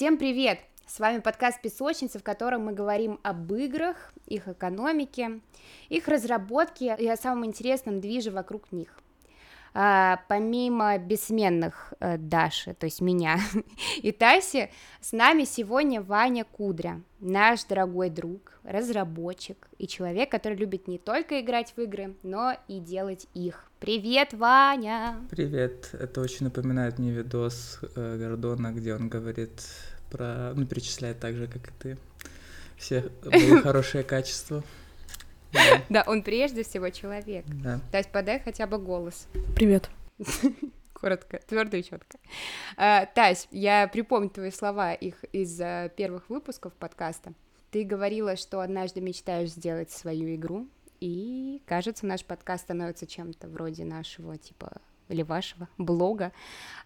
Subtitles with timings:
[0.00, 0.60] Всем привет!
[0.86, 5.40] С вами подкаст «Песочница», в котором мы говорим об играх, их экономике,
[5.90, 8.98] их разработке и о самом интересном движе вокруг них.
[9.72, 13.38] А, помимо бессменных э, Даши, то есть меня
[14.02, 14.68] и Таси,
[15.00, 21.40] с нами сегодня Ваня Кудря, наш дорогой друг, разработчик и человек, который любит не только
[21.40, 23.70] играть в игры, но и делать их.
[23.78, 25.16] Привет, Ваня!
[25.30, 29.62] Привет, это очень напоминает мне видос э, Гордона, где он говорит
[30.10, 31.98] про, ну, перечисляет так же, как и ты,
[32.76, 33.04] все
[33.62, 34.64] хорошие качества.
[35.88, 36.04] Да.
[36.06, 37.44] он прежде всего человек.
[37.90, 39.28] То есть подай хотя бы голос.
[39.54, 39.90] Привет.
[40.92, 42.18] Коротко, твердо и четко.
[42.76, 47.32] А, Тась, я припомню твои слова их из а, первых выпусков подкаста.
[47.70, 50.68] Ты говорила, что однажды мечтаешь сделать свою игру,
[51.00, 56.32] и, кажется, наш подкаст становится чем-то вроде нашего, типа, или вашего блога,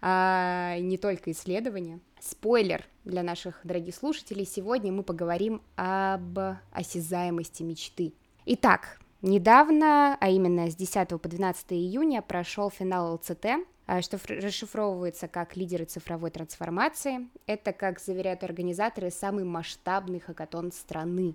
[0.01, 1.99] а, не только исследования.
[2.19, 6.39] Спойлер для наших дорогих слушателей, сегодня мы поговорим об
[6.71, 8.13] осязаемости мечты.
[8.47, 13.45] Итак, недавно, а именно с 10 по 12 июня, прошел финал ЛЦТ,
[13.87, 17.27] а, что расшифровывается как лидеры цифровой трансформации.
[17.47, 21.33] Это, как заверяют организаторы, самый масштабный хакатон страны,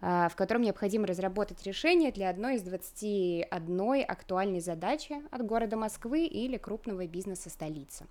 [0.00, 6.26] а, в котором необходимо разработать решение для одной из 21 актуальной задачи от города Москвы
[6.26, 8.06] или крупного бизнеса столицы.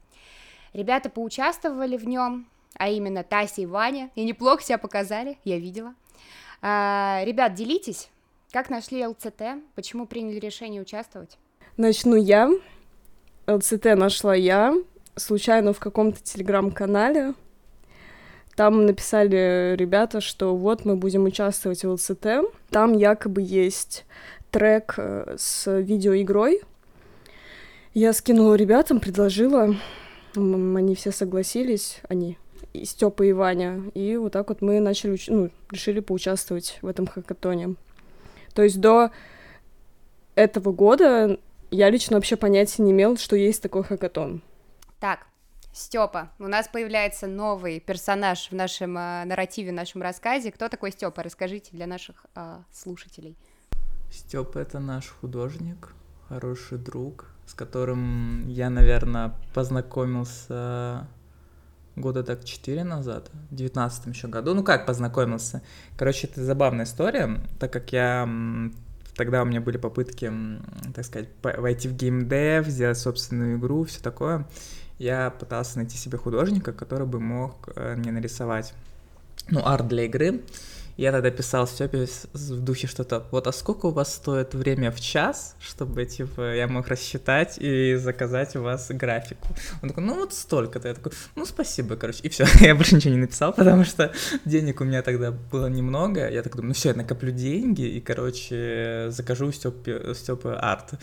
[0.73, 2.47] Ребята поучаствовали в нем,
[2.78, 5.95] а именно Тася и Ваня, и неплохо себя показали, я видела.
[6.61, 8.09] А, ребят, делитесь,
[8.56, 9.61] как нашли ЛЦТ?
[9.75, 11.38] Почему приняли решение участвовать?
[11.75, 12.50] Начну я.
[13.47, 14.73] ЛЦТ нашла я
[15.17, 17.34] случайно в каком-то телеграм-канале.
[18.56, 22.28] Там написали ребята, что вот мы будем участвовать в ЛЦТ.
[22.70, 24.06] Там якобы есть
[24.52, 26.62] трек э, с видеоигрой.
[27.94, 29.75] Я скинула ребятам, предложила.
[30.34, 32.38] Они все согласились, они,
[32.72, 33.81] и Степа и Ваня.
[33.95, 37.75] И вот так вот мы начали, ну, решили поучаствовать в этом хакатоне.
[38.56, 39.11] То есть до
[40.34, 41.38] этого года
[41.69, 44.41] я лично вообще понятия не имел, что есть такой хакатон.
[45.00, 45.28] Так,
[45.74, 50.53] Степа, у нас появляется новый персонаж в нашем э, нарративе, в нашем рассказе.
[50.53, 51.22] Кто такой Степа?
[51.22, 53.35] Расскажите для наших э, слушателей.
[54.09, 55.94] Степа это наш художник,
[56.29, 61.08] хороший друг, с которым я, наверное, познакомился
[61.95, 64.53] года так четыре назад, в девятнадцатом еще году.
[64.53, 65.61] Ну как познакомился?
[65.97, 68.28] Короче, это забавная история, так как я
[69.16, 70.31] тогда у меня были попытки,
[70.94, 74.45] так сказать, войти в геймдев, сделать собственную игру, все такое.
[74.97, 78.73] Я пытался найти себе художника, который бы мог э, мне нарисовать,
[79.50, 80.41] ну, арт для игры.
[80.97, 85.01] Я тогда писал Степе в духе что-то, вот, а сколько у вас стоит время в
[85.01, 89.47] час, чтобы, типа, я мог рассчитать и заказать у вас графику?
[89.81, 90.88] Он такой, ну, вот столько-то.
[90.88, 92.22] Я такой, ну, спасибо, короче.
[92.23, 94.13] И все, я больше ничего не написал, потому что
[94.45, 96.29] денег у меня тогда было немного.
[96.29, 100.94] Я так думаю, ну, все, я накоплю деньги и, короче, закажу у Степы арт.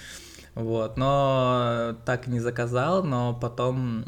[0.55, 4.05] Вот, но так не заказал, но потом,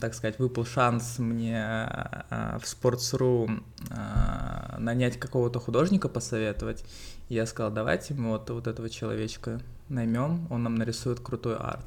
[0.00, 6.82] так сказать, выпал шанс мне а, в Sports.ru а, нанять какого-то художника посоветовать.
[7.28, 9.60] Я сказал, давайте мы вот, вот этого человечка
[9.90, 11.84] наймем, он нам нарисует крутой арт.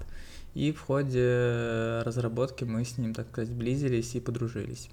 [0.53, 4.89] И в ходе разработки мы с ним, так сказать, сблизились и подружились.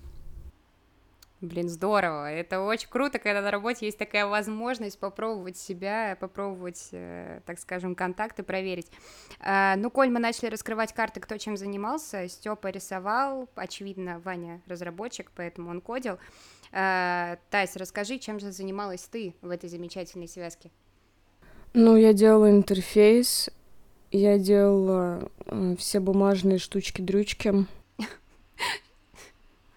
[1.42, 2.30] Блин, здорово.
[2.30, 7.96] Это очень круто, когда на работе есть такая возможность попробовать себя, попробовать, э, так скажем,
[7.96, 8.86] контакты проверить.
[9.40, 15.32] Э, ну, коль мы начали раскрывать карты, кто чем занимался, Степа рисовал, очевидно, Ваня разработчик,
[15.34, 16.18] поэтому он кодил.
[16.70, 20.70] Э, Тась, расскажи, чем же занималась ты в этой замечательной связке?
[21.74, 23.50] Ну, я делала интерфейс,
[24.12, 25.28] я делала
[25.76, 27.66] все бумажные штучки-дрючки.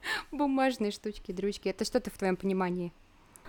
[0.32, 1.70] Бумажные штучки, дрючки.
[1.70, 2.92] Это что-то в твоем понимании?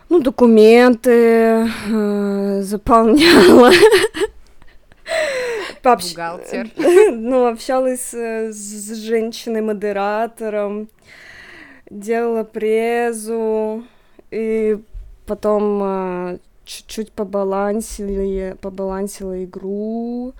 [0.08, 3.72] Ну, документы э, заполняла.
[5.82, 6.70] Бухгалтер.
[6.76, 10.88] Ну, общалась с женщиной-модератором,
[11.90, 13.84] делала презу,
[14.30, 14.78] и
[15.26, 20.34] потом э, чуть-чуть побалансила, побалансила игру,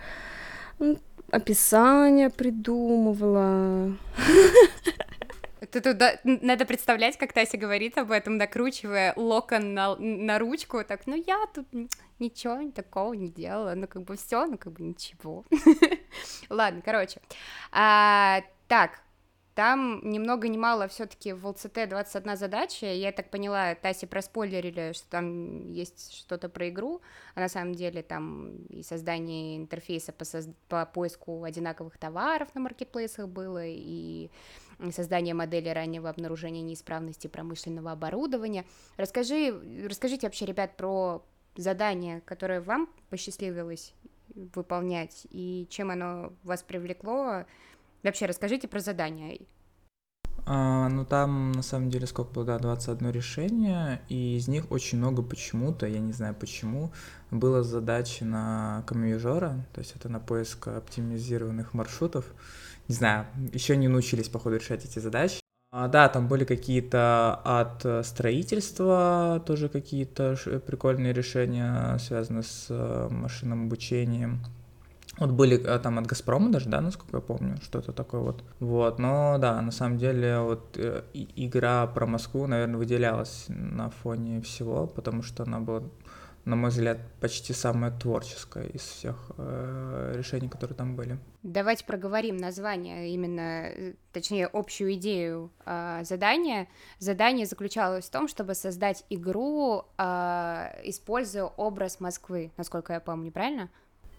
[1.30, 3.96] описание придумывала.
[5.72, 11.06] Это туда надо представлять, как Тася говорит об этом, накручивая локон на, на ручку, так,
[11.06, 11.66] ну я тут
[12.18, 15.44] ничего такого не делала, ну как бы все, ну как бы ничего.
[16.48, 17.20] Ладно, короче.
[17.72, 19.00] А, так,
[19.56, 22.92] там ни много ни мало все-таки в ЛЦТ 21 задача.
[22.92, 27.00] Я так поняла, Таси проспойлерили, что там есть что-то про игру,
[27.34, 30.48] а на самом деле там и создание интерфейса по, соз...
[30.68, 34.30] по поиску одинаковых товаров на маркетплейсах было, и
[34.90, 38.64] создание модели раннего обнаружения неисправности промышленного оборудования.
[38.96, 39.54] Расскажи,
[39.86, 41.24] расскажите вообще, ребят, про
[41.56, 43.94] задание, которое вам посчастливилось
[44.54, 47.44] выполнять, и чем оно вас привлекло.
[48.02, 49.40] Вообще, расскажите про задание.
[50.48, 54.98] А, ну, там, на самом деле, сколько было, да, 21 решение, и из них очень
[54.98, 56.92] много почему-то, я не знаю почему,
[57.32, 62.32] было задачи на камевижора, то есть это на поиск оптимизированных маршрутов.
[62.88, 65.40] Не знаю, еще не научились, походу, решать эти задачи.
[65.72, 70.36] А, да, там были какие-то от строительства, тоже какие-то
[70.66, 74.40] прикольные решения, связанные с э, машинным обучением.
[75.18, 78.44] Вот были там от Газпрома даже, да, насколько я помню, что-то такое вот.
[78.60, 84.42] Вот, но да, на самом деле вот э, игра про Москву, наверное, выделялась на фоне
[84.42, 85.82] всего, потому что она была,
[86.46, 91.18] на мой взгляд, почти самая творческая из всех э, решений, которые там были.
[91.42, 96.68] Давайте проговорим название, именно, э, точнее, общую идею э, задания.
[97.00, 100.02] Задание заключалось в том, чтобы создать игру, э,
[100.84, 103.68] используя образ Москвы, насколько я помню, правильно?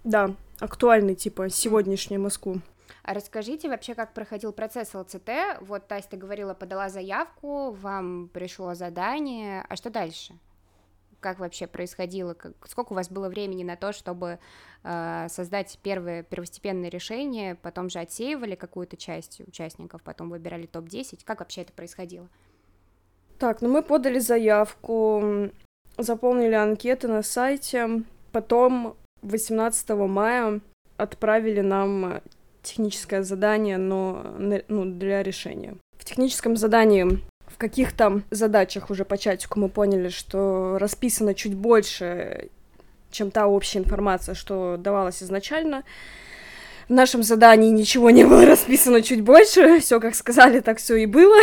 [0.03, 2.59] Да, актуальный, типа, сегодняшнюю Москву.
[3.03, 5.29] А расскажите вообще, как проходил процесс ЛЦТ?
[5.61, 10.37] Вот, Тась, ты говорила, подала заявку, вам пришло задание, а что дальше?
[11.27, 12.35] Как вообще происходило?
[12.35, 14.39] Как, сколько у вас было времени на то, чтобы
[14.85, 21.19] э, создать первое первостепенное решение, потом же отсеивали какую-то часть участников, потом выбирали топ-10?
[21.25, 22.29] Как вообще это происходило?
[23.39, 25.51] Так, ну мы подали заявку,
[25.97, 30.61] заполнили анкеты на сайте, потом 18 мая
[30.95, 32.21] отправили нам
[32.61, 35.75] техническое задание, но ну, для решения.
[35.97, 37.19] В техническом задании
[37.57, 42.49] в каких-то задачах уже по чатику мы поняли, что расписано чуть больше,
[43.09, 45.81] чем та общая информация, что давалась изначально.
[46.87, 51.07] В нашем задании ничего не было расписано чуть больше, все как сказали, так все и
[51.07, 51.41] было.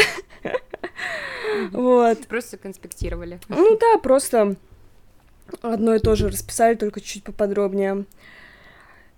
[1.70, 2.26] Вот.
[2.26, 3.40] Просто конспектировали.
[3.48, 4.56] Ну да, просто
[5.62, 8.04] Одно и то же расписали, только чуть поподробнее.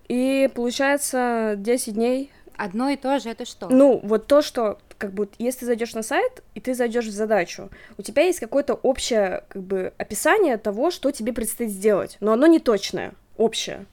[0.08, 2.32] И получается 10 дней.
[2.56, 3.68] Одно и то же это что?
[3.68, 7.12] Ну, вот то, что как бы, если ты зайдешь на сайт и ты зайдешь в
[7.12, 12.32] задачу, у тебя есть какое-то общее как бы описание того, что тебе предстоит сделать, но
[12.32, 13.86] оно не точное, общее.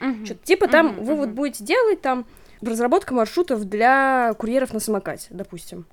[0.00, 0.24] Uh-huh.
[0.24, 1.16] Что-то типа там uh-huh, вы uh-huh.
[1.16, 2.26] вот будете делать там
[2.60, 5.86] разработка маршрутов для курьеров на самокате, допустим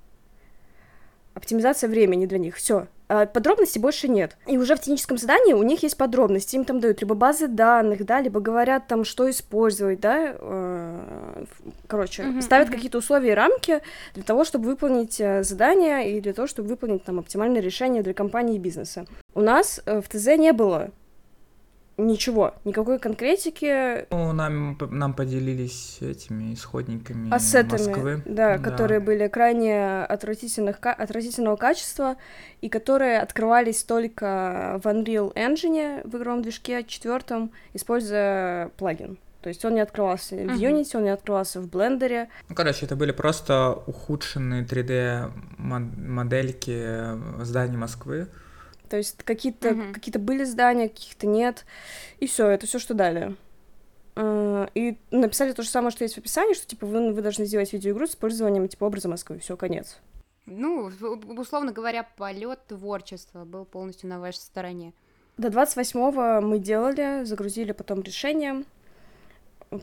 [1.36, 2.88] оптимизация времени для них, все.
[3.08, 4.36] А подробностей больше нет.
[4.48, 6.56] И уже в техническом задании у них есть подробности.
[6.56, 10.36] Им там дают либо базы данных, да, либо говорят там, что использовать, да.
[10.40, 11.46] Э,
[11.86, 12.74] короче, uh-huh, ставят uh-huh.
[12.74, 13.82] какие-то условия и рамки
[14.16, 18.16] для того, чтобы выполнить э, задание и для того, чтобы выполнить там оптимальное решение для
[18.16, 19.06] компании и бизнеса.
[19.36, 20.90] У нас э, в ТЗ не было
[21.98, 24.06] Ничего, никакой конкретики.
[24.12, 28.22] Ну, нам, нам поделились этими исходниками Ассетами, Москвы.
[28.26, 32.18] Да, да, которые были крайне отвратительных, отвратительного качества
[32.60, 39.18] и которые открывались только в Unreal Engine в игровом движке четвертом, используя плагин.
[39.46, 40.56] То есть он не открывался uh-huh.
[40.56, 42.28] в Unity, он не открывался в Blender.
[42.50, 48.28] Ну, короче, это были просто ухудшенные 3D модельки зданий Москвы.
[48.90, 49.94] То есть какие-то угу.
[49.94, 51.66] какие-то были здания, каких-то нет.
[52.20, 53.36] И все, это все, что дали.
[54.16, 57.46] А, и написали то же самое, что есть в описании, что типа вы, вы должны
[57.46, 59.40] сделать видеоигру с использованием типа образа Москвы.
[59.40, 60.00] Все, конец.
[60.46, 60.92] Ну,
[61.38, 64.94] условно говоря, полет творчества был полностью на вашей стороне.
[65.38, 68.64] До 28-го мы делали, загрузили потом решение.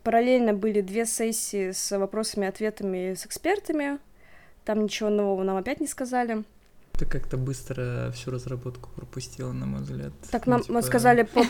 [0.03, 3.99] Параллельно были две сессии с вопросами-ответами с экспертами.
[4.65, 6.45] Там ничего нового нам опять не сказали.
[7.03, 10.13] Ты как-то быстро всю разработку пропустила, на мой взгляд.
[10.31, 10.83] Так ну, нам типа...
[10.83, 11.43] сказали по,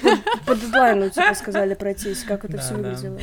[0.47, 3.21] по, дедлайну, типа сказали пройтись, как это все выглядело.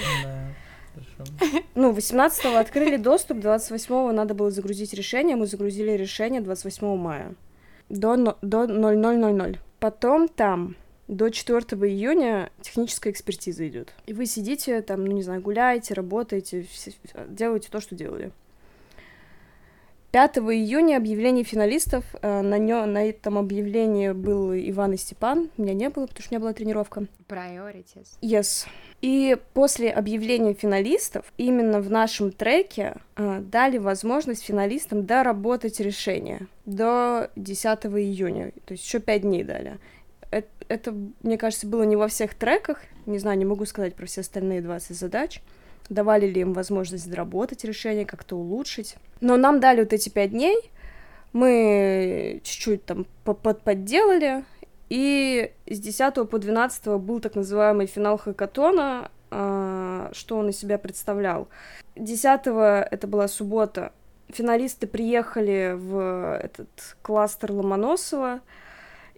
[1.74, 7.34] Ну, 18-го открыли доступ, 28-го надо было загрузить решение, мы загрузили решение 28 мая
[7.90, 9.60] до, до 0000.
[9.80, 10.76] Потом там
[11.08, 13.96] до 4 июня техническая экспертиза идет.
[14.06, 16.68] И вы сидите там, ну не знаю, гуляете, работаете,
[17.28, 18.32] делаете то, что делали.
[20.12, 22.04] 5 июня объявление финалистов.
[22.22, 25.52] Э, на, нё, на этом объявлении был Иван и Степан.
[25.58, 27.06] Меня не было, потому что у меня была тренировка.
[27.28, 28.08] Priorities.
[28.22, 28.66] Yes.
[29.02, 37.30] И после объявления финалистов именно в нашем треке э, дали возможность финалистам доработать решение до
[37.36, 38.52] 10 июня.
[38.66, 39.78] То есть еще 5 дней дали.
[40.32, 42.82] Это, это, мне кажется, было не во всех треках.
[43.06, 45.42] Не знаю, не могу сказать про все остальные 20 задач
[45.90, 48.96] давали ли им возможность доработать решение, как-то улучшить.
[49.22, 50.72] Но нам дали вот эти пять дней,
[51.34, 54.44] мы чуть-чуть там подделали,
[54.90, 60.78] и с 10 по 12 был так называемый финал хакатона, а, что он из себя
[60.78, 61.48] представлял.
[61.96, 63.92] 10 это была суббота,
[64.30, 66.70] финалисты приехали в этот
[67.02, 68.42] кластер Ломоносова,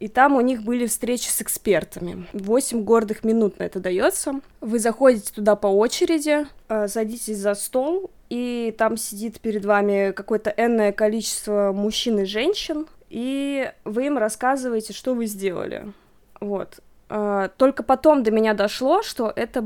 [0.01, 2.25] и там у них были встречи с экспертами.
[2.34, 4.41] Восемь гордых минут на это дается.
[4.60, 10.51] Вы заходите туда по очереди, э, садитесь за стол, и там сидит перед вами какое-то
[10.58, 15.93] энное количество мужчин и женщин, и вы им рассказываете, что вы сделали.
[16.39, 16.79] Вот.
[17.10, 19.63] Э, только потом до меня дошло, что это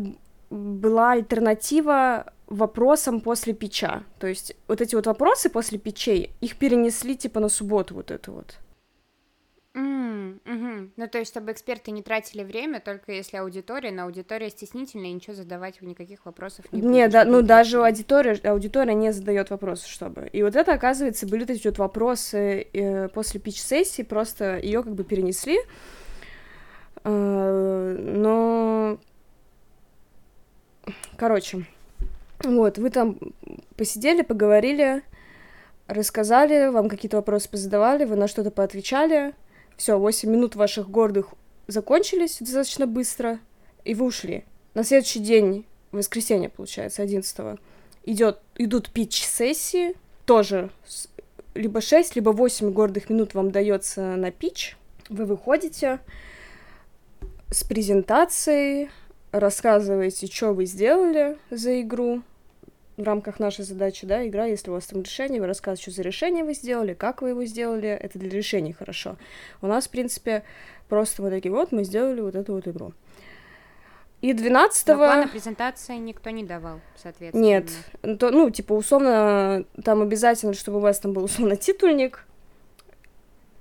[0.50, 4.04] была альтернатива вопросам после печа.
[4.20, 8.32] То есть вот эти вот вопросы после печей, их перенесли типа на субботу вот это
[8.32, 8.58] вот.
[10.56, 10.90] Угу.
[10.96, 15.14] Ну, то есть, чтобы эксперты не тратили время, только если аудитория, но аудитория стеснительная, и
[15.14, 20.30] ничего задавать никаких вопросов не Не, да, ну, даже аудитория, аудитория не задает вопросы, чтобы.
[20.32, 25.04] И вот это, оказывается, были эти вот вопросы э, после пич-сессии, просто ее как бы
[25.04, 25.58] перенесли.
[27.04, 28.98] Э, но...
[31.18, 31.66] Короче,
[32.44, 33.18] вот, вы там
[33.76, 35.02] посидели, поговорили,
[35.88, 39.34] рассказали, вам какие-то вопросы позадавали, вы на что-то поотвечали,
[39.78, 41.34] все, 8 минут ваших гордых
[41.68, 43.40] закончились достаточно быстро,
[43.84, 44.46] и вы ушли.
[44.74, 47.60] На следующий день, воскресенье, получается, 11
[48.06, 50.70] идет, идут пич-сессии, тоже
[51.54, 54.78] либо 6, либо 8 гордых минут вам дается на пич.
[55.10, 56.00] Вы выходите
[57.52, 58.90] с презентацией,
[59.32, 62.22] рассказываете, что вы сделали за игру,
[62.98, 66.02] в рамках нашей задачи, да, игра, если у вас там решение, вы рассказываете, что за
[66.02, 69.18] решение вы сделали, как вы его сделали, это для решений хорошо.
[69.62, 70.44] У нас, в принципе,
[70.88, 72.94] просто мы такие, вот, мы сделали вот эту вот игру.
[74.22, 74.96] И 12 -го...
[74.96, 77.44] плана презентации никто не давал, соответственно.
[77.44, 77.70] Нет,
[78.20, 82.26] то, ну, типа, условно, там обязательно, чтобы у вас там был, условно, титульник,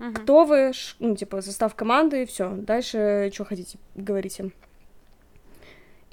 [0.00, 0.12] угу.
[0.12, 2.50] кто вы, ну, типа, состав команды, и все.
[2.50, 4.52] Дальше, что хотите, говорите.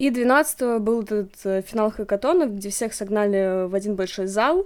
[0.02, 4.66] И 12 был этот э, финал хакатона, где всех согнали в один большой зал,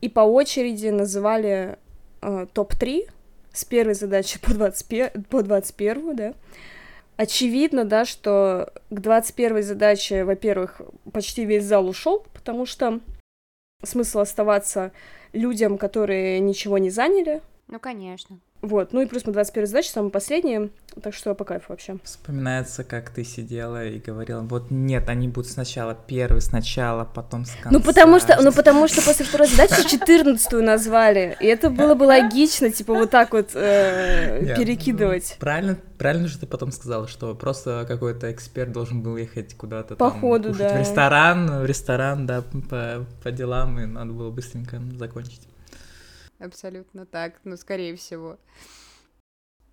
[0.00, 1.78] и по очереди называли
[2.22, 3.08] э, топ-3
[3.52, 6.34] с первой задачи по, 21, по 21, да.
[7.16, 10.80] Очевидно, да, что к 21 задаче, во-первых,
[11.12, 12.98] почти весь зал ушел, потому что
[13.84, 14.90] смысл оставаться
[15.32, 17.42] людям, которые ничего не заняли.
[17.68, 18.40] Ну, конечно.
[18.64, 20.70] Вот, ну и плюс мы 21 задачи, самые последние,
[21.02, 21.98] так что по кайфу вообще.
[22.02, 27.50] Вспоминается, как ты сидела и говорила, вот нет, они будут сначала первый, сначала, потом с
[27.50, 27.70] конца.
[27.70, 32.04] Ну потому что, ну потому что после второй задачи 14 назвали, и это было бы
[32.04, 35.36] логично, типа вот так вот э, нет, перекидывать.
[35.36, 39.94] Ну, правильно, правильно же ты потом сказала, что просто какой-то эксперт должен был ехать куда-то
[39.96, 40.74] по там, ходу, да.
[40.74, 45.42] в ресторан, в ресторан, да, по, по делам, и надо было быстренько закончить
[46.38, 48.38] абсолютно так, ну, скорее всего.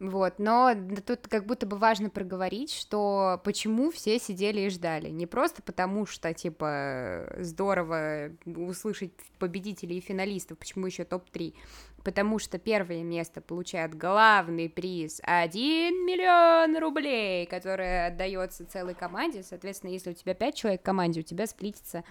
[0.01, 0.73] Вот, но
[1.05, 5.09] тут как будто бы важно проговорить, что почему все сидели и ждали.
[5.09, 11.53] Не просто потому, что, типа, здорово услышать победителей и финалистов, почему еще топ-3,
[12.03, 19.43] потому что первое место получает главный приз 1 миллион рублей, который отдается целой команде.
[19.43, 22.03] Соответственно, если у тебя 5 человек в команде, у тебя сплитится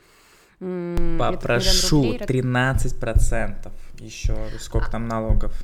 [0.60, 5.54] Попрошу 13% еще, сколько там налогов?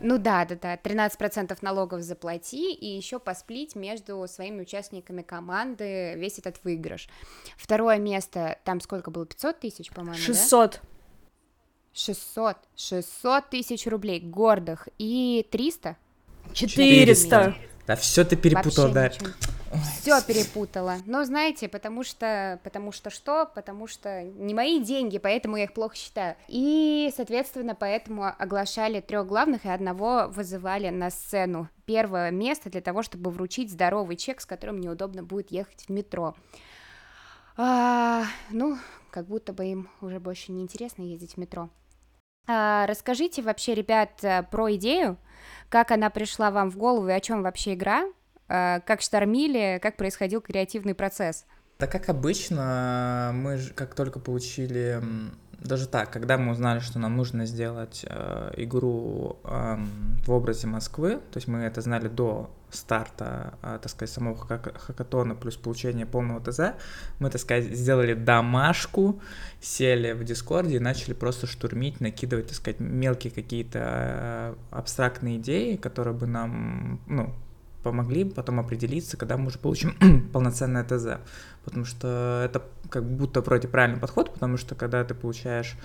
[0.00, 6.38] Ну да, да, да, 13% налогов заплати и еще посплить между своими участниками команды весь
[6.38, 7.08] этот выигрыш.
[7.56, 10.72] Второе место, там сколько было, 500 тысяч, по-моему, 600.
[10.72, 10.80] Да?
[11.92, 15.96] 600, 600 тысяч рублей гордых и 300?
[16.52, 16.82] 400.
[16.82, 17.54] 400.
[17.86, 19.08] Да все ты перепутал, да.
[19.08, 19.28] Ничего.
[19.76, 20.96] Все перепутала.
[21.06, 23.46] Но знаете, потому что, потому что что?
[23.54, 26.36] Потому что не мои деньги, поэтому я их плохо считаю.
[26.48, 31.68] И, соответственно, поэтому оглашали трех главных и одного вызывали на сцену.
[31.84, 36.34] Первое место для того, чтобы вручить здоровый чек, с которым неудобно будет ехать в метро.
[37.56, 38.78] А, ну,
[39.10, 41.70] как будто бы им уже больше не интересно ездить в метро.
[42.48, 45.16] А, расскажите вообще, ребят, про идею,
[45.68, 49.96] как она пришла вам в голову и о чем вообще игра, Э, как штормили, как
[49.96, 51.44] происходил креативный процесс?
[51.78, 55.02] Да как обычно, мы как только получили,
[55.60, 59.76] даже так, когда мы узнали, что нам нужно сделать э, игру э,
[60.26, 64.78] в образе Москвы, то есть мы это знали до старта, э, так сказать, самого хак
[64.80, 66.74] хакатона плюс получения полного ТЗ,
[67.18, 69.20] мы, так сказать, сделали домашку,
[69.60, 75.76] сели в Дискорде и начали просто штурмить, накидывать, так сказать, мелкие какие-то э, абстрактные идеи,
[75.76, 77.34] которые бы нам, ну,
[77.86, 79.94] помогли потом определиться, когда мы уже получим
[80.32, 81.20] полноценное ТЗ.
[81.64, 85.76] Потому что это как будто вроде правильный подход, потому что когда ты получаешь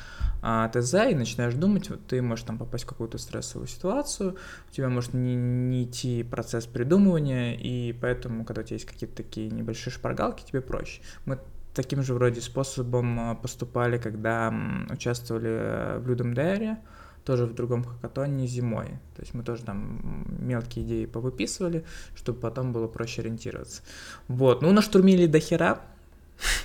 [0.41, 4.35] а, ТЗ и начинаешь думать, вот ты можешь там попасть в какую-то стрессовую ситуацию,
[4.69, 9.15] у тебя может не, не идти процесс придумывания, и поэтому, когда у тебя есть какие-то
[9.15, 11.01] такие небольшие шпаргалки, тебе проще.
[11.25, 11.37] Мы
[11.75, 14.51] таким же вроде способом поступали, когда
[14.89, 16.79] участвовали в Людом Дайре,
[17.23, 18.87] тоже в другом хакатоне зимой.
[19.15, 21.83] То есть мы тоже там мелкие идеи повыписывали,
[22.15, 23.81] чтобы потом было проще ориентироваться.
[24.27, 25.81] Вот, ну наштурмили до хера,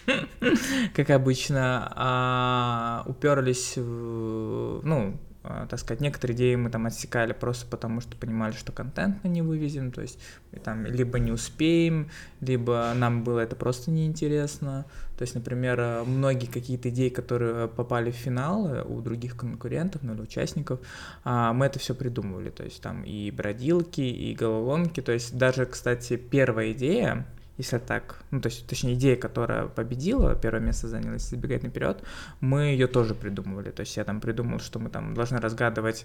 [0.94, 8.00] как обычно, а, уперлись ну, а, так сказать, некоторые идеи мы там отсекали просто потому,
[8.00, 10.18] что понимали, что контент мы не вывезем, то есть
[10.64, 12.10] там либо не успеем,
[12.40, 14.86] либо нам было это просто неинтересно.
[15.16, 20.14] То есть, например, многие какие-то идеи, которые попали в финал э, у других конкурентов, ну
[20.14, 20.80] или участников,
[21.24, 22.50] а, мы это все придумывали.
[22.50, 25.00] То есть там и бродилки, и головоломки.
[25.00, 27.26] То есть даже, кстати, первая идея,
[27.58, 32.02] если так, ну, то есть, точнее, идея, которая победила, первое место заняла, если забегать наперед,
[32.40, 33.70] мы ее тоже придумывали.
[33.70, 36.04] То есть я там придумал, что мы там должны разгадывать,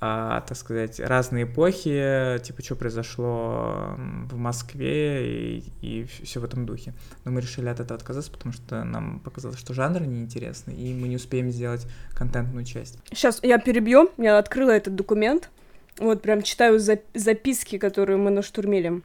[0.00, 3.94] а, так сказать, разные эпохи, типа, что произошло
[4.30, 6.94] в Москве и, и все в этом духе.
[7.24, 11.06] Но мы решили от этого отказаться, потому что нам показалось, что жанр неинтересный, и мы
[11.06, 12.98] не успеем сделать контентную часть.
[13.12, 15.50] Сейчас я перебью, я открыла этот документ,
[15.98, 19.02] вот прям читаю записки, которые мы наштурмили.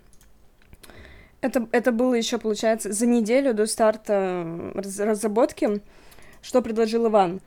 [1.45, 5.79] Это, это было еще, получается, за неделю до старта разработки.
[6.41, 7.39] Что предложил Иван?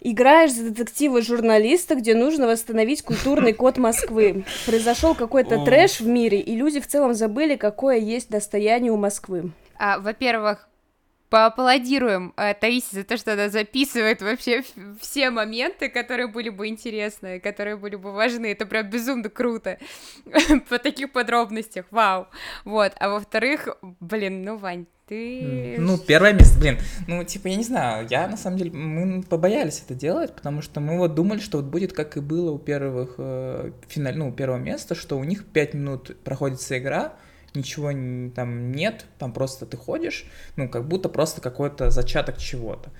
[0.00, 4.44] Играешь за детектива журналиста, где нужно восстановить культурный код Москвы.
[4.66, 9.50] Произошел какой-то трэш в мире, и люди в целом забыли, какое есть достояние у Москвы.
[9.80, 10.68] А, во-первых,
[11.34, 14.62] поаплодируем э, Таисе за то, что она записывает вообще
[15.00, 18.52] все моменты, которые были бы интересны, которые были бы важны.
[18.52, 19.78] Это прям безумно круто
[20.68, 21.86] по таких подробностях.
[21.90, 22.28] Вау.
[22.64, 22.92] Вот.
[23.00, 23.66] А во-вторых,
[23.98, 25.74] блин, ну, Вань, ты...
[25.76, 29.82] Ну, первое место, блин, ну, типа, я не знаю, я, на самом деле, мы побоялись
[29.84, 33.16] это делать, потому что мы вот думали, что вот будет, как и было у первых,
[33.18, 37.14] э, финаль, ну, первого места, что у них 5 минут проходится игра,
[37.54, 37.90] ничего
[38.34, 42.90] там нет, там просто ты ходишь, ну, как будто просто какой-то зачаток чего-то.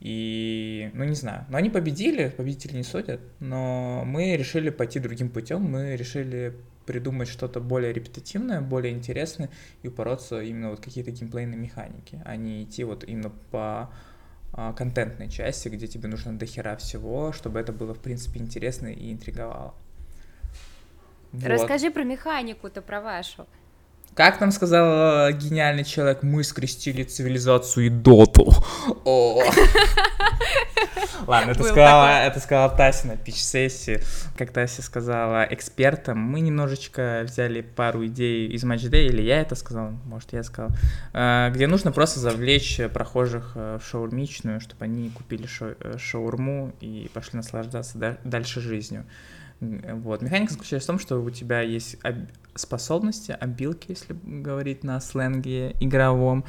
[0.00, 5.30] И, ну, не знаю, но они победили, победители не судят, но мы решили пойти другим
[5.30, 9.50] путем, мы решили придумать что-то более репетитивное, более интересное
[9.82, 13.90] и упороться именно вот какие-то геймплейные механики, а не идти вот именно по
[14.52, 19.12] а, контентной части, где тебе нужно дохера всего, чтобы это было, в принципе, интересно и
[19.12, 19.74] интриговало.
[21.32, 21.44] Вот.
[21.44, 23.46] Расскажи про механику-то, про вашу.
[24.16, 28.50] Как нам сказал э, гениальный человек, мы скрестили цивилизацию и доту.
[31.26, 34.00] Ладно, это сказала, это сказала Тася на пич-сессии.
[34.38, 39.90] Как Тася сказала экспертам, мы немножечко взяли пару идей из матчдея, или я это сказал,
[40.06, 40.70] может, я сказал,
[41.12, 45.46] э, где нужно просто завлечь прохожих э, в шаурмичную, чтобы они купили
[45.98, 49.04] шаурму и пошли наслаждаться дальше жизнью.
[49.60, 50.22] Вот.
[50.22, 51.98] Механика заключается в том, что у тебя есть
[52.58, 56.44] способности, обилки, если говорить на сленге игровом,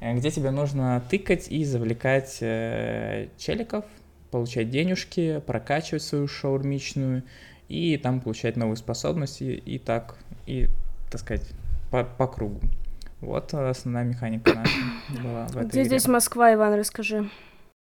[0.00, 3.84] э, где тебе нужно тыкать и завлекать э, челиков,
[4.30, 7.24] получать денежки, прокачивать свою шаурмичную
[7.68, 10.68] и там получать новые способности и так, и,
[11.10, 11.46] так сказать,
[11.90, 12.60] по, по кругу.
[13.20, 14.78] Вот основная механика наша
[15.22, 15.84] была в этой Где игре.
[15.84, 17.28] здесь Москва, Иван, расскажи.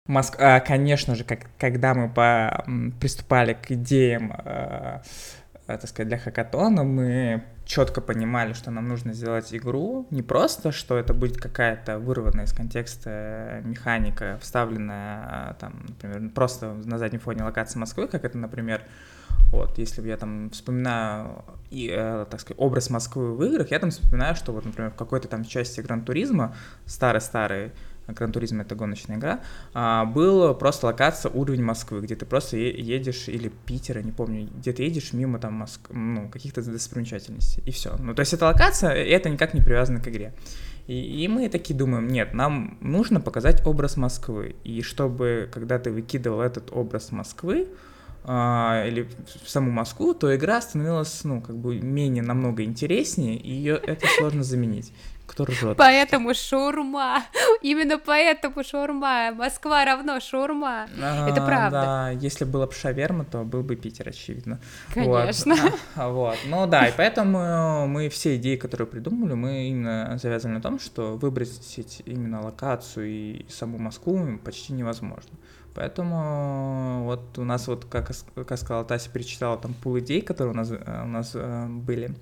[0.06, 0.36] Моск...
[0.38, 2.64] А, конечно же, как, когда мы по...
[3.00, 5.00] приступали к идеям, э,
[5.66, 10.96] так сказать, для хакатона, мы четко понимали, что нам нужно сделать игру, не просто, что
[10.96, 17.78] это будет какая-то вырванная из контекста механика, вставленная, там, например, просто на заднем фоне локации
[17.78, 18.82] Москвы, как это, например,
[19.50, 23.90] вот, если я там вспоминаю, и, э, так сказать, образ Москвы в играх, я там
[23.90, 27.72] вспоминаю, что вот, например, в какой-то там части Гран-туризма, старый-старый,
[28.06, 29.40] Гран Туризм это гоночная игра,
[29.74, 34.72] а, был просто локация уровень Москвы, где ты просто едешь, или Питера, не помню, где
[34.72, 35.80] ты едешь мимо там Моск...
[35.90, 37.96] ну, каких-то достопримечательностей, и все.
[37.98, 40.34] Ну, то есть это локация, и это никак не привязано к игре.
[40.86, 45.90] И, и мы такие думаем, нет, нам нужно показать образ Москвы, и чтобы, когда ты
[45.90, 47.68] выкидывал этот образ Москвы,
[48.28, 49.08] а, или
[49.44, 54.06] в саму Москву, то игра становилась, ну, как бы менее намного интереснее, и ее это
[54.18, 54.92] сложно заменить.
[55.26, 55.76] Кто ржет?
[55.76, 57.22] Поэтому шаурма.
[57.62, 59.32] Именно поэтому шаурма.
[59.32, 60.86] Москва равно шаурма.
[61.00, 61.70] А, Это правда.
[61.70, 64.60] Да, если было бы шаверма, то был бы Питер, очевидно.
[64.94, 65.54] Конечно.
[65.54, 65.72] Вот.
[65.96, 66.36] А, вот.
[66.46, 71.16] Ну да, и поэтому мы все идеи, которые придумали, мы именно завязаны на том, что
[71.16, 75.30] выбросить именно локацию и саму Москву почти невозможно.
[75.74, 80.56] Поэтому вот у нас вот, как, как сказала Тася, перечитала там пул идей, которые у
[80.56, 82.14] нас, у нас э, были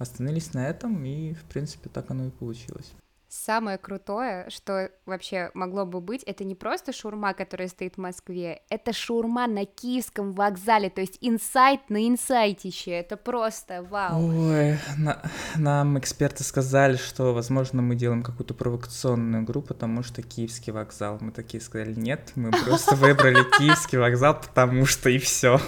[0.00, 2.92] остановились на этом, и, в принципе, так оно и получилось.
[3.28, 8.62] Самое крутое, что вообще могло бы быть, это не просто шурма, которая стоит в Москве,
[8.70, 14.20] это шурма на Киевском вокзале, то есть инсайт на инсайтище, это просто вау.
[14.20, 15.22] Ой, на,
[15.54, 21.18] нам эксперты сказали, что, возможно, мы делаем какую-то провокационную игру, потому что Киевский вокзал.
[21.20, 25.60] Мы такие сказали, нет, мы просто выбрали Киевский вокзал, потому что и все.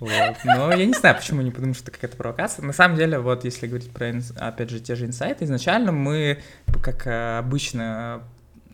[0.00, 0.36] Вот.
[0.44, 2.64] Но я не знаю, почему не подумал, что какая-то провокация.
[2.64, 6.38] На самом деле, вот если говорить про, опять же, те же инсайты, изначально мы,
[6.82, 8.22] как э, обычно,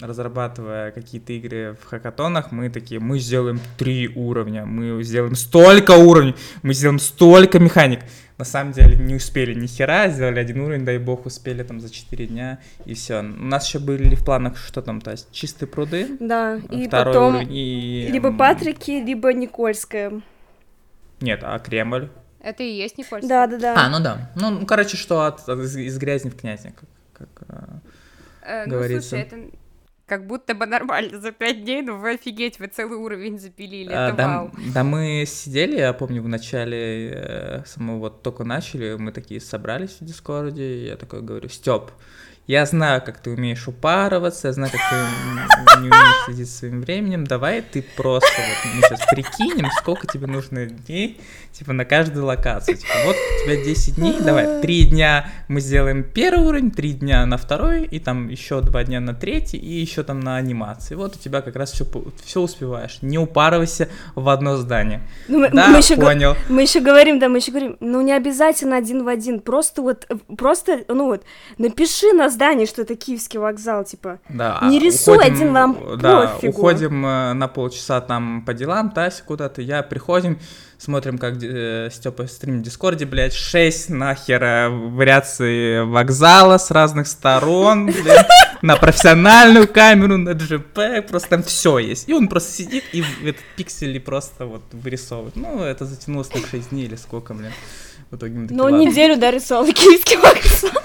[0.01, 6.35] разрабатывая какие-то игры в хакатонах, мы такие, мы сделаем три уровня, мы сделаем столько уровней,
[6.63, 8.01] мы сделаем столько механик.
[8.37, 11.89] На самом деле не успели ни хера, сделали один уровень, дай бог, успели там за
[11.89, 13.21] четыре дня, и все.
[13.21, 16.17] У нас еще были в планах, что там, то есть чистые пруды.
[16.19, 18.09] Да, и потом уровень, и...
[18.11, 20.21] либо Патрики, либо Никольская.
[21.25, 22.11] Нет, а Кремль?
[22.41, 23.29] Это и есть Никольская.
[23.29, 23.87] Да, да, да.
[23.87, 24.31] А, ну да.
[24.37, 28.67] Ну, ну короче, что от, от, из, из грязи в князня, как, как э, э,
[28.67, 29.17] говорится.
[29.17, 29.57] Ну, слушай, это
[30.07, 34.09] как будто бы нормально за пять дней, но вы офигеть, вы целый уровень запилили, а,
[34.09, 34.51] это да, вау.
[34.75, 39.97] Да, мы сидели, я помню, в начале э, самого вот только начали, мы такие собрались
[39.99, 41.91] в Дискорде, я такой говорю, Степ,
[42.46, 47.26] я знаю, как ты умеешь упарываться, я знаю, как ты не умеешь следить своим временем.
[47.26, 51.20] Давай ты просто вот мы сейчас прикинем, сколько тебе нужно дней,
[51.52, 52.76] типа, на каждую локацию.
[52.76, 57.24] Типа, вот у тебя 10 дней, давай, 3 дня мы сделаем первый уровень, 3 дня
[57.24, 60.96] на второй, и там еще 2 дня на третий, и еще там на анимации.
[60.96, 61.87] Вот у тебя как раз все,
[62.24, 62.98] все успеваешь.
[63.00, 65.00] Не упарывайся в одно здание.
[65.28, 66.37] Ну, мы, да, мы еще понял.
[66.48, 70.07] Мы еще говорим, да, мы еще говорим, ну не обязательно один в один, просто вот,
[70.37, 71.24] просто, ну вот,
[71.57, 74.18] напиши на здании, что это Киевский вокзал, типа.
[74.29, 74.61] Да.
[74.62, 76.53] Не рисуй уходим, один вам Да, пофигу.
[76.59, 80.38] уходим э, на полчаса там по делам, Тася куда-то, я приходим,
[80.79, 87.07] смотрим, как э, Степа стрим в Дискорде, блядь, 6 нахер э, вариаций вокзала с разных
[87.07, 88.27] сторон, блядь,
[88.62, 92.09] на профессиональную камеру, на GP, просто там все есть.
[92.09, 95.37] И он просто сидит и этот пиксели просто вот вырисовывает.
[95.37, 97.53] Ну, это затянулось на 6 дней или сколько, блин.
[98.11, 100.83] В итоге мы такие, Ну, неделю, да, рисовал киевский вокзал.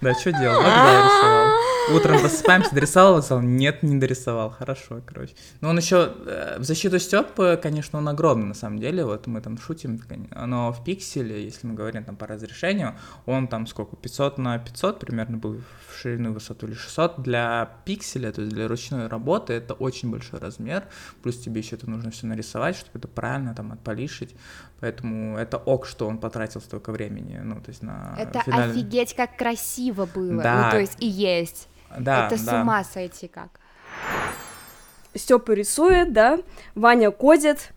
[0.00, 0.56] Да, что делал?
[0.62, 1.48] Вокзал рисовал.
[1.94, 3.40] Утром просыпаемся, дорисовал вокзал?
[3.40, 4.50] Нет, не дорисовал.
[4.50, 5.34] Хорошо, короче.
[5.60, 9.04] Но он еще э, в защиту Степы, конечно, он огромный на самом деле.
[9.04, 10.00] Вот мы там шутим,
[10.30, 12.94] но в пикселе, если мы говорим там по разрешению,
[13.26, 17.22] он там сколько, 500 на 500 примерно был в ширину и высоту или 600.
[17.22, 20.84] Для пикселя, то есть для ручной работы, это очень большой размер.
[21.22, 24.34] Плюс тебе еще это нужно все нарисовать, чтобы это правильно там отполишить.
[24.80, 28.74] Поэтому это ок, что он потратил столько времени, ну, то есть на Это финальный...
[28.74, 30.64] офигеть, как красиво было, да.
[30.64, 31.68] ну, то есть и есть.
[31.98, 32.60] Да, Это да.
[32.60, 33.60] с ума сойти как.
[35.14, 36.38] Степа рисует, да,
[36.74, 37.72] Ваня кодит,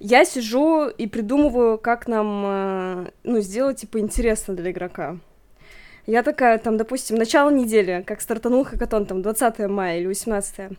[0.00, 5.16] я сижу и придумываю, как нам, э, ну, сделать, типа, интересно для игрока.
[6.06, 10.76] Я такая, там, допустим, начало недели, как стартанул хакатон, там, 20 мая или 18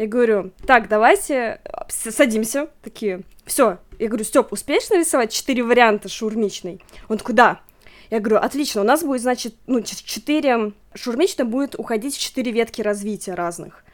[0.00, 3.76] я говорю, так, давайте садимся, такие, все.
[3.98, 6.82] Я говорю, Степ, успеешь нарисовать четыре варианта шаурмичной?
[7.10, 7.60] Он такой, да.
[8.10, 10.72] Я говорю, отлично, у нас будет, значит, ну, четыре...
[10.94, 13.84] Шаурмичная будет уходить в четыре ветки развития разных.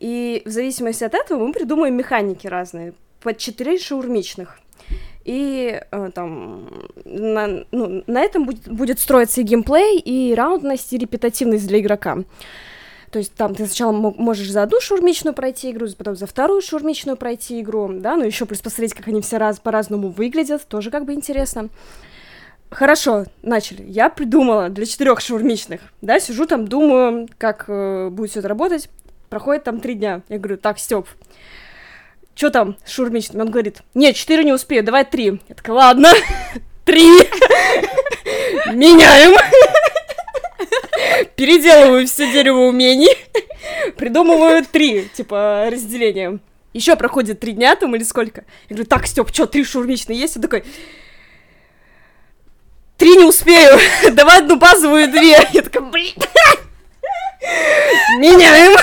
[0.00, 4.58] И в зависимости от этого мы придумаем механики разные, под четыре шаурмичных.
[5.24, 6.68] И э, там
[7.04, 12.18] на, ну, на этом будет, будет строиться и геймплей, и раундность, и репетативность для игрока.
[13.10, 17.16] То есть там ты сначала можешь за одну шурмичную пройти игру, потом за вторую шурмичную
[17.16, 21.04] пройти игру, да, ну еще плюс посмотреть, как они все раз по-разному выглядят, тоже как
[21.04, 21.68] бы интересно.
[22.74, 23.84] Хорошо, начали.
[23.86, 28.88] Я придумала для четырех шаурмичных, да, сижу там, думаю, как э, будет все это работать.
[29.30, 30.22] Проходит там три дня.
[30.28, 31.06] Я говорю, так, Степ,
[32.34, 33.42] что там с шаурмичными?
[33.42, 35.40] Он говорит, нет, четыре не успею, давай три.
[35.48, 36.12] Я такая, ладно,
[36.84, 37.06] три.
[38.72, 39.38] Меняем
[41.36, 43.16] переделываю все дерево умений,
[43.96, 46.40] придумываю три, типа, разделения.
[46.72, 48.44] Еще проходит три дня там или сколько.
[48.68, 50.36] Я говорю, так, Степ, что, три шурмичные есть?
[50.36, 50.64] Он такой,
[52.96, 53.78] три не успею,
[54.12, 55.38] давай одну базовую две.
[55.52, 56.14] Я такая, блин,
[58.18, 58.76] меняем.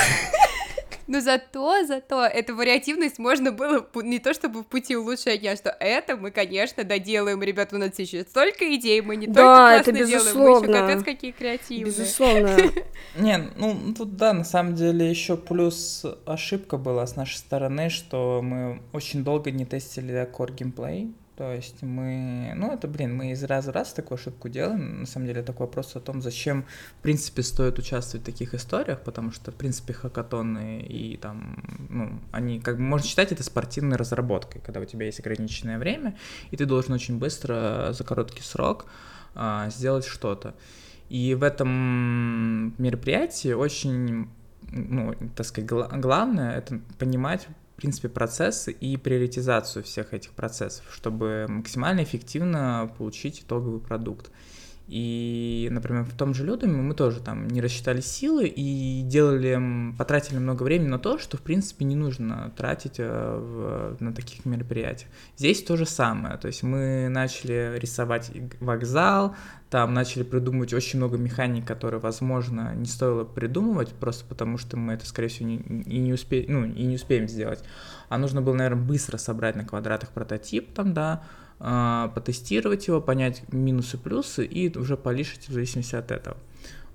[1.12, 5.76] Но зато, зато эту вариативность можно было не то чтобы в пути улучшения, а что
[5.78, 9.90] это мы, конечно, доделаем, ребята, у нас еще столько идей, мы не да, только классно
[9.90, 10.66] это безусловно.
[10.66, 11.84] делаем, мы еще капец какие креативные.
[11.84, 12.58] Безусловно.
[13.16, 18.40] Не, ну тут да, на самом деле еще плюс ошибка была с нашей стороны, что
[18.42, 23.42] мы очень долго не тестили core геймплей, то есть мы, ну это, блин, мы из
[23.42, 25.00] раза в раз такую ошибку делаем.
[25.00, 26.64] На самом деле такой вопрос о том, зачем,
[27.00, 32.20] в принципе, стоит участвовать в таких историях, потому что, в принципе, хакатоны и там, ну,
[32.30, 36.16] они, как бы, можно считать это спортивной разработкой, когда у тебя есть ограниченное время,
[36.52, 38.86] и ты должен очень быстро, за короткий срок,
[39.34, 40.54] а, сделать что-то.
[41.08, 44.28] И в этом мероприятии очень,
[44.70, 47.48] ну, так сказать, главное это понимать
[47.82, 54.30] принципе, процессы и приоритизацию всех этих процессов, чтобы максимально эффективно получить итоговый продукт.
[54.88, 60.38] И, например, в том же Людоме мы тоже там не рассчитали силы и делали, потратили
[60.38, 65.10] много времени на то, что, в принципе, не нужно тратить э, в, на таких мероприятиях.
[65.36, 69.34] Здесь то же самое, то есть мы начали рисовать вокзал,
[69.70, 74.92] там начали придумывать очень много механик, которые, возможно, не стоило придумывать, просто потому что мы
[74.92, 77.64] это, скорее всего, не, и, не успе, ну, и не успеем сделать.
[78.10, 81.22] А нужно было, наверное, быстро собрать на квадратах прототип там, да,
[81.62, 86.36] потестировать его, понять минусы, плюсы и уже полишить в зависимости от этого.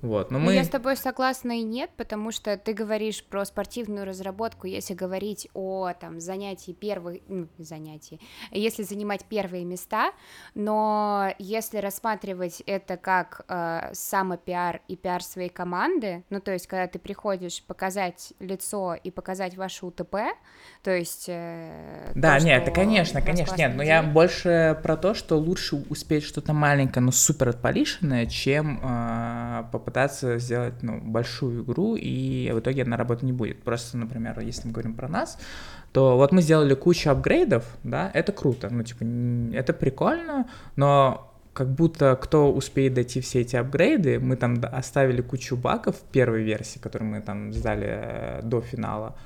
[0.01, 0.53] Вот, но мы...
[0.53, 5.49] Я с тобой согласна и нет, потому что ты говоришь про спортивную разработку, если говорить
[5.55, 8.19] о там занятии первых, ну, занятий,
[8.51, 10.11] если занимать первые места,
[10.53, 16.87] но если рассматривать это как э, самопиар и пиар своей команды, ну, то есть, когда
[16.87, 20.15] ты приходишь показать лицо и показать ваше УТП,
[20.87, 21.25] то есть...
[21.27, 25.75] Э, да, то, нет, это конечно, конечно, нет, но я больше про то, что лучше
[25.89, 32.59] успеть что-то маленькое, но супер отполишенное, чем э, попытаться сделать ну, большую игру, и в
[32.59, 33.63] итоге она работать не будет.
[33.63, 35.37] Просто, например, если мы говорим про нас,
[35.91, 39.03] то вот мы сделали кучу апгрейдов, да, это круто, ну, типа,
[39.57, 40.47] это прикольно,
[40.77, 46.03] но как будто кто успеет дойти все эти апгрейды, мы там оставили кучу багов в
[46.13, 49.17] первой версии, которую мы там сдали э, до финала,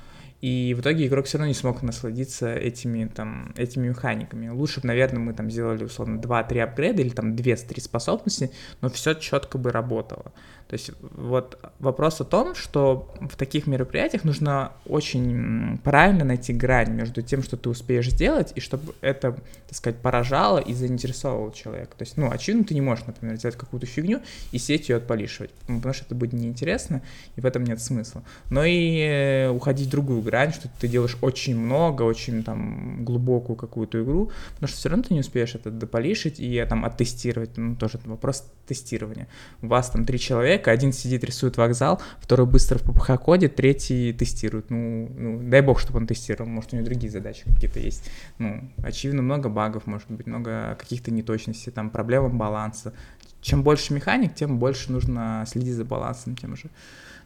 [0.42, 4.48] и в итоге игрок все равно не смог насладиться этими, там, этими механиками.
[4.48, 8.50] Лучше бы, наверное, мы там сделали, условно, 2-3 апгрейда или там 2-3 способности,
[8.80, 10.32] но все четко бы работало.
[10.72, 16.92] То есть вот вопрос о том, что в таких мероприятиях нужно очень правильно найти грань
[16.92, 19.32] между тем, что ты успеешь сделать, и чтобы это,
[19.68, 21.94] так сказать, поражало и заинтересовывало человека.
[21.98, 25.50] То есть, ну, очевидно, ты не можешь, например, сделать какую-то фигню и сеть ее отполишивать,
[25.66, 27.02] потому что это будет неинтересно,
[27.36, 28.24] и в этом нет смысла.
[28.48, 33.54] Но и э, уходить в другую грань, что ты делаешь очень много, очень там глубокую
[33.54, 37.76] какую-то игру, потому что все равно ты не успеешь это дополишить и там оттестировать, ну,
[37.76, 39.28] тоже вопрос тестирования.
[39.60, 44.14] У вас там три человека, один сидит, рисует вокзал, второй быстро в ППХ кодит, третий
[44.14, 44.70] тестирует.
[44.70, 48.10] Ну, ну, дай бог, чтобы он тестировал, может, у него другие задачи какие-то есть.
[48.38, 52.94] Ну, очевидно, много багов, может быть, много каких-то неточностей, там, проблем баланса.
[53.42, 56.70] Чем больше механик, тем больше нужно следить за балансом тем же.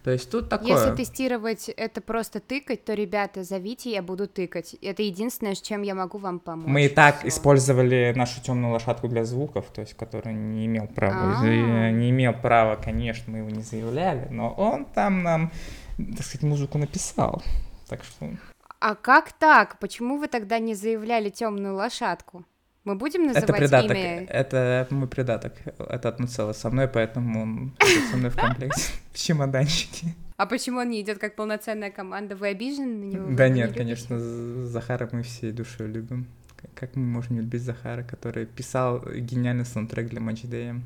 [0.07, 0.69] То есть тут такое...
[0.69, 4.75] Если тестировать это просто тыкать, то, ребята, зовите, я буду тыкать.
[4.81, 6.69] Это единственное, с чем я могу вам помочь.
[6.69, 7.27] Мы и так Всё.
[7.27, 11.91] использовали нашу темную лошадку для звуков, то есть, который не имел права, А-а-а.
[11.91, 15.51] не имел права, конечно, мы его не заявляли, но он там нам,
[15.97, 17.43] так сказать, музыку написал.
[17.89, 18.31] Так что...
[18.79, 19.81] А как так?
[19.81, 22.45] Почему вы тогда не заявляли темную лошадку?
[22.87, 24.27] Мы будем называть это придаток, имя?
[24.29, 25.55] Это мой придаток.
[25.77, 27.73] Это одно целое со мной, поэтому он
[28.13, 28.81] со мной в комплекте.
[29.13, 30.15] В чемоданчике.
[30.37, 32.37] А почему он не идет как полноценная команда?
[32.37, 33.37] Вы обижены на него?
[33.37, 36.29] Да нет, конечно, Захара мы всей душой любим.
[36.77, 40.83] Как мы можем не любить Захара, который писал гениальный саундтрек для Match DM?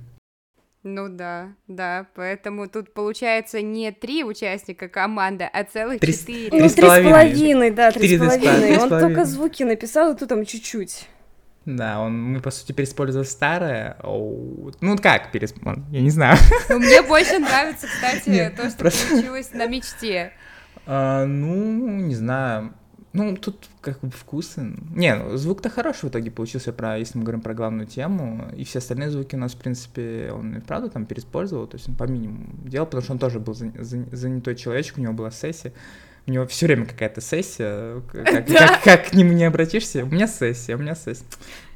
[0.82, 6.48] Ну да, да, поэтому тут получается не три участника команды, а целых три, четыре.
[6.48, 8.78] Три, ну, три с половиной, да, три, три с половиной.
[8.78, 11.06] Он только звуки написал, и тут там чуть-чуть.
[11.66, 13.96] Да, он, мы, по сути, переиспользовали старое.
[14.02, 14.72] Оу.
[14.80, 15.84] Ну, как переиспользовали?
[15.90, 16.38] Я не знаю.
[16.68, 19.08] Ну, мне больше нравится, кстати, Нет, то, что просто...
[19.08, 20.32] получилось на мечте.
[20.86, 22.72] А, ну, не знаю.
[23.12, 24.72] Ну, тут как бы вкусы.
[24.94, 28.48] Не, ну, звук-то хороший в итоге получился, про, если мы говорим про главную тему.
[28.56, 31.88] И все остальные звуки у нас, в принципе, он и правда там переиспользовал, то есть
[31.88, 35.72] он по минимуму делал, потому что он тоже был занятой человечек, у него была сессия
[36.26, 38.68] у него все время какая-то сессия, как, да.
[38.68, 41.24] как, как к нему не обратишься, у меня сессия, у меня сессия.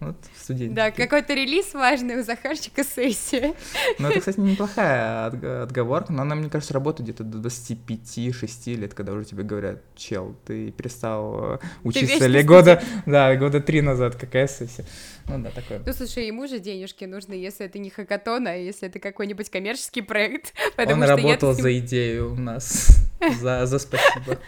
[0.05, 0.75] Вот студент.
[0.75, 3.55] Да, какой-то релиз важный у Захарчика сессия.
[3.99, 5.27] Ну, это, кстати, неплохая
[5.63, 10.37] отговорка, но она, мне кажется, работает где-то до 25-6 лет, когда уже тебе говорят, чел,
[10.47, 14.85] ты перестал э, учиться или года, да, года три назад, какая сессия.
[15.27, 15.81] Ну да, такое.
[15.85, 20.03] Ну, слушай, ему же денежки нужны, если это не хакатон, а если это какой-нибудь коммерческий
[20.03, 20.53] проект.
[20.77, 23.01] Он работал за идею у нас,
[23.41, 24.39] за, за спасибо.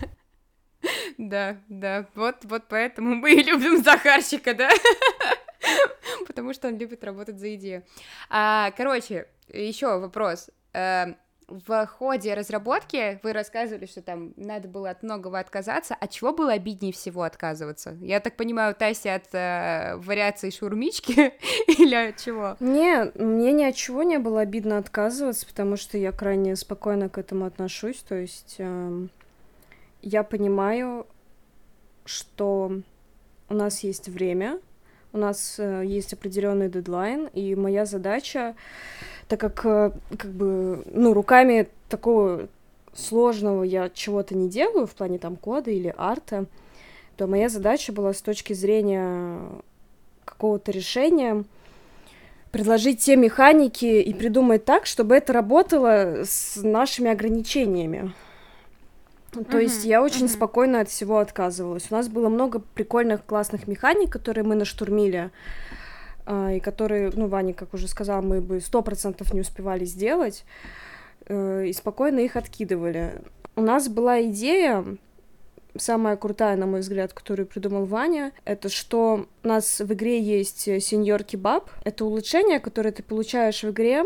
[1.19, 4.69] Да, да, вот, вот поэтому мы и любим Захарчика, да?
[6.26, 7.83] Потому что он любит работать за идею.
[8.31, 10.50] А, короче, еще вопрос.
[10.72, 11.14] А,
[11.48, 15.94] в ходе разработки вы рассказывали, что там надо было от многого отказаться.
[15.94, 17.96] От чего было обиднее всего отказываться?
[18.00, 21.33] Я так понимаю, Тася от э, вариации шурмички
[21.68, 22.57] или от чего?
[22.59, 27.16] Не, мне ни от чего не было обидно отказываться, потому что я крайне спокойно к
[27.16, 27.98] этому отношусь.
[27.98, 29.07] То есть э,
[30.02, 31.07] я понимаю,
[32.05, 32.72] что
[33.48, 34.59] у нас есть время,
[35.16, 38.55] у нас э, есть определенный дедлайн, и моя задача,
[39.29, 42.48] так как э, как бы ну руками такого
[42.94, 46.44] сложного я чего-то не делаю в плане там кода или арта,
[47.16, 49.38] то моя задача была с точки зрения
[50.24, 51.44] какого-то решения
[52.52, 58.12] предложить те механики и придумать так, чтобы это работало с нашими ограничениями.
[59.44, 60.35] То uh-huh, есть я очень uh-huh.
[60.35, 61.87] спокойно от всего отказывалась.
[61.90, 65.31] У нас было много прикольных, классных механик, которые мы наштурмили,
[66.27, 70.44] э, и которые, ну, Ваня, как уже сказал, мы бы сто процентов не успевали сделать,
[71.27, 73.22] э, и спокойно их откидывали.
[73.57, 74.85] У нас была идея
[75.79, 80.62] самая крутая, на мой взгляд, которую придумал Ваня, это что у нас в игре есть
[80.83, 81.70] сеньор кебаб.
[81.85, 84.05] Это улучшение, которое ты получаешь в игре,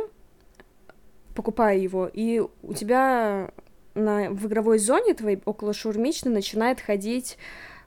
[1.34, 3.50] покупая его, и у тебя
[3.94, 7.38] на, в игровой зоне твоей около шурмичной начинает ходить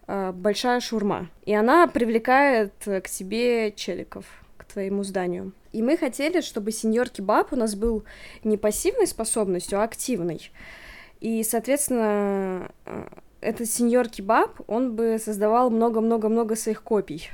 [0.07, 1.29] э, большая шурма.
[1.45, 4.25] И она привлекает к себе челиков,
[4.57, 5.53] к твоему зданию.
[5.71, 8.03] И мы хотели, чтобы сеньор кебаб у нас был
[8.43, 10.51] не пассивной способностью, а активной.
[11.23, 13.05] И, соответственно, э,
[13.39, 17.29] этот сеньор Кебаб, он бы создавал много-много-много своих копий.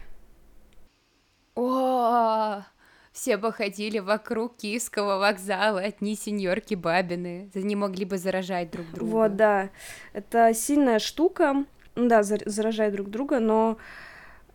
[1.55, 2.63] О,
[3.11, 9.09] все бы ходили вокруг Киевского вокзала, одни сеньорки Бабины, они могли бы заражать друг друга.
[9.09, 9.69] Вот, да,
[10.13, 13.77] это сильная штука, да, заражать друг друга, но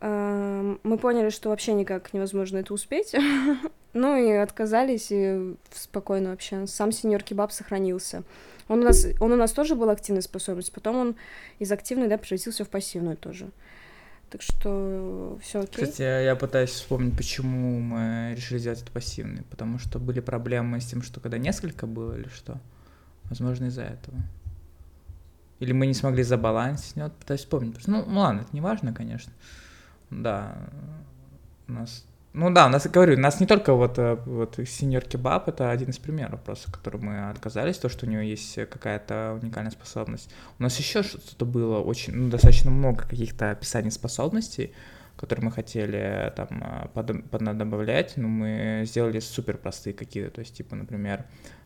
[0.01, 3.15] э, мы поняли, что вообще никак невозможно это успеть,
[3.93, 8.23] ну и отказались, и спокойно вообще, сам сеньор Кебаб сохранился.
[8.67, 11.15] Он у нас, он у нас тоже был активной способностью, потом он
[11.59, 13.49] из активной, да, превратился в пассивную тоже.
[14.29, 15.85] Так что все окей.
[15.85, 19.43] Кстати, я пытаюсь вспомнить, почему мы решили сделать это пассивный.
[19.43, 22.59] Потому что были проблемы с тем, что когда несколько было или что.
[23.25, 24.17] Возможно, из-за этого.
[25.59, 26.95] Или мы не смогли забалансить.
[26.95, 27.75] Вот пытаюсь вспомнить.
[27.87, 29.31] Ну ладно, это не важно, конечно.
[30.09, 30.69] Да,
[31.67, 35.03] у нас ну да, у нас, говорю, у нас не только вот, э, вот сеньор
[35.03, 39.39] кебаб, это один из примеров просто, который мы отказались, то, что у него есть какая-то
[39.41, 40.29] уникальная способность.
[40.59, 44.73] У нас еще что-то было очень, ну, достаточно много каких-то описаний способностей,
[45.15, 50.57] которые мы хотели там э, под, поднадобавлять, но мы сделали супер простые какие-то, то есть,
[50.57, 51.23] типа, например,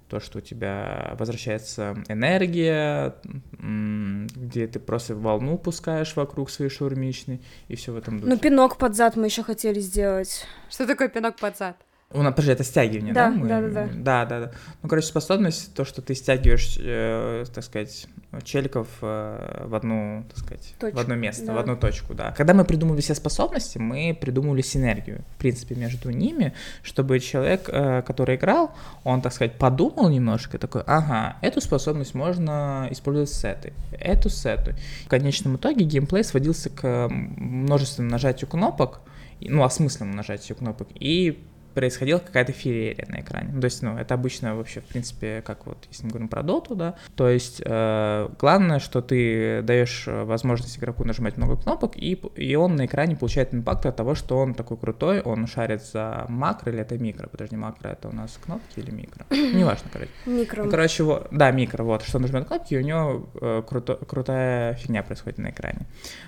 [0.09, 3.15] то, что у тебя возвращается энергия,
[3.53, 8.33] где ты просто волну пускаешь вокруг своей шаурмичной, и все в этом духе.
[8.33, 10.45] Ну, пинок под зад мы еще хотели сделать.
[10.69, 11.77] Что такое пинок под зад?
[12.11, 13.29] У нас, подожди, это стягивание, да?
[13.29, 13.89] Да, мы, да, да, да.
[13.93, 14.51] Да, да, да.
[14.81, 18.07] Ну, короче, способность, то, что ты стягиваешь, э, так сказать,
[18.43, 21.53] челиков э, в одну, так сказать, точку, в одно место, да.
[21.53, 22.31] в одну точку, да.
[22.31, 28.01] Когда мы придумывали все способности, мы придумывали синергию, в принципе, между ними, чтобы человек, э,
[28.01, 28.71] который играл,
[29.03, 34.47] он, так сказать, подумал немножко, такой, ага, эту способность можно использовать с этой, эту с
[34.47, 34.73] этой.
[35.05, 39.01] В конечном итоге геймплей сводился к множественному нажатию кнопок,
[39.41, 43.59] ну, осмысленному нажатию кнопок, и происходила какая-то феерия на экране.
[43.59, 46.75] то есть, ну, это обычно вообще, в принципе, как вот, если мы говорим про доту,
[46.75, 52.55] да, то есть, э, главное, что ты даешь возможность игроку нажимать много кнопок, и, и
[52.55, 56.71] он на экране получает импакт от того, что он такой крутой, он шарит за макро
[56.71, 59.25] или это микро, подожди, макро это у нас кнопки или микро?
[59.31, 60.11] Неважно, короче.
[60.25, 60.63] Микро.
[60.63, 63.95] Ну, короче, вот, да, микро, вот, что он нажимает кнопки, и у него э, круто,
[63.95, 65.87] крутая фигня происходит на экране.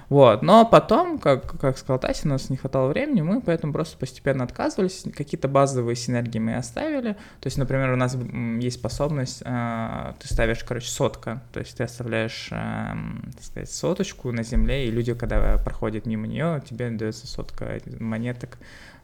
[0.10, 3.98] Вот, но потом, как, как сказал Тася, у нас не хватало времени, мы поэтому просто
[3.98, 8.18] постепенно отказывались, какие-то базовые синергии мы оставили, то есть, например, у нас
[8.60, 12.94] есть способность, э, ты ставишь, короче, сотка, то есть ты оставляешь, э,
[13.36, 18.58] так сказать, соточку на земле, и люди, когда проходят мимо нее, тебе дается сотка монеток,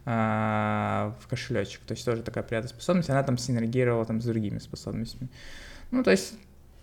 [0.06, 1.80] э, в кошелечек.
[1.88, 3.10] То есть тоже такая приятная способность.
[3.10, 5.30] Она там синергировала там с другими способностями.
[5.92, 6.34] Ну, то есть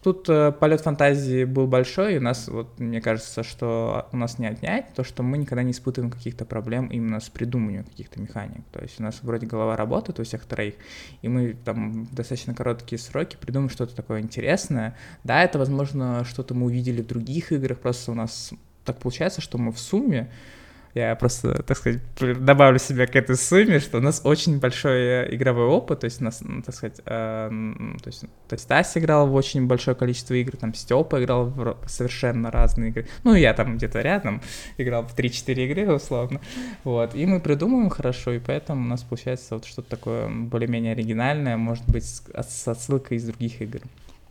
[0.05, 4.39] Тут э, полет фантазии был большой, и у нас, вот, мне кажется, что у нас
[4.39, 8.61] не отнять то, что мы никогда не испытываем каких-то проблем именно с придумыванием каких-то механик.
[8.71, 10.75] То есть у нас вроде голова работает у всех троих,
[11.23, 14.95] и мы там в достаточно короткие сроки придумаем что-то такое интересное.
[15.25, 18.53] Да, это, возможно, что-то мы увидели в других играх, просто у нас
[18.85, 20.31] так получается, что мы в сумме
[20.95, 25.35] я просто, так сказать, добавлю себя к этой сумме, что у нас очень большой э,
[25.35, 27.49] игровой опыт, то есть у нас, так сказать, э,
[28.03, 31.77] то есть, то есть Тася играл в очень большое количество игр, там Степа играл в
[31.87, 34.41] совершенно разные игры, ну, я там где-то рядом
[34.79, 36.41] играл в 3-4 игры, условно,
[36.85, 41.57] вот, и мы придумываем хорошо, и поэтому у нас получается вот что-то такое более-менее оригинальное,
[41.57, 43.81] может быть, с отсылкой из других игр.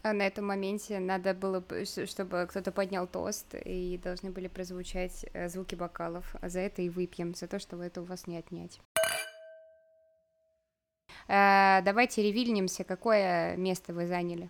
[0.03, 5.47] А на этом моменте надо было, чтобы кто-то поднял тост, и должны были прозвучать э,
[5.47, 6.35] звуки бокалов.
[6.41, 8.81] А за это и выпьем, за то, что это у вас не отнять.
[11.29, 14.49] А, давайте ревильнемся, какое место вы заняли?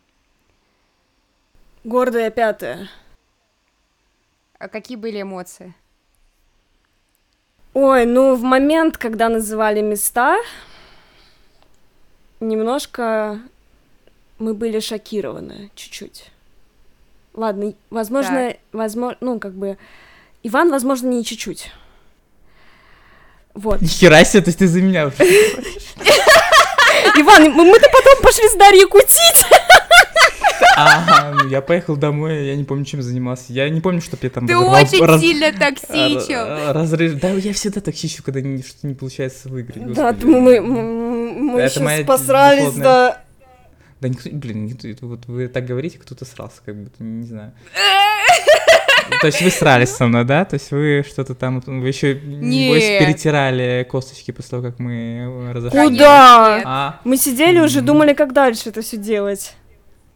[1.83, 2.89] Гордая пятая.
[4.57, 5.75] А какие были эмоции?
[7.75, 10.35] Ой, ну, в момент, когда называли места,
[12.39, 13.39] немножко
[14.43, 16.25] мы были шокированы чуть-чуть.
[17.33, 18.57] Ладно, возможно, Так.
[18.73, 19.77] возможно, ну, как бы,
[20.43, 21.71] Иван, возможно, не чуть-чуть.
[23.53, 23.81] Вот.
[23.81, 25.15] Нихера себе, то есть ты за меня уже.
[27.15, 29.45] Иван, мы- мы-то потом пошли с Дарьей кутить.
[30.75, 33.45] Ага, ну я поехал домой, я не помню, чем занимался.
[33.53, 36.39] Я не помню, что я там Ты очень раз- сильно токсичил.
[36.39, 39.93] р- разрыв- Да, я всегда токсичу, когда не- что-то не получается выиграть.
[39.93, 43.21] Да, мы, мы, мы сейчас посрались, да.
[44.03, 47.53] Да никто, блин, никто, это вот вы так говорите, кто-то срался, как будто, не знаю.
[49.21, 50.43] То есть вы срались со мной, да?
[50.43, 55.83] То есть вы что-то там, вы еще, небось, перетирали косточки после того, как мы разошлись?
[55.83, 56.61] Куда?
[56.65, 56.99] А?
[57.05, 59.55] Мы сидели уже, думали, как дальше это все делать.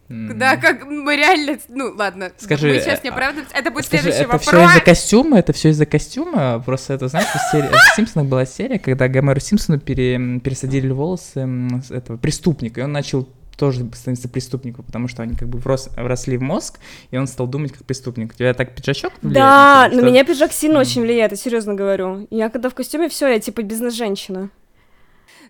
[0.08, 1.58] Да, как мы реально...
[1.68, 3.54] Ну, ладно, Скажи, мы сейчас не а- оправдываемся.
[3.54, 4.70] Это будет Скажи, следующий это все вопрос.
[4.70, 5.38] из-за костюма?
[5.38, 6.62] Это все из-за костюма?
[6.64, 11.46] Просто это, знаешь, в, серии, в Симпсонах была серия, когда Гомеру Симпсону пере- пересадили волосы
[11.90, 13.28] этого преступника, и он начал
[13.58, 16.78] тоже становиться преступником, потому что они как бы врос- вросли в мозг,
[17.10, 18.32] и он стал думать как преступник.
[18.32, 20.80] У тебя так пиджачок влияет Да, тебя, на что- меня пиджак сильно Мгм.
[20.82, 22.26] очень влияет, я серьезно говорю.
[22.30, 24.50] Я когда в костюме, все, я типа бизнес-женщина.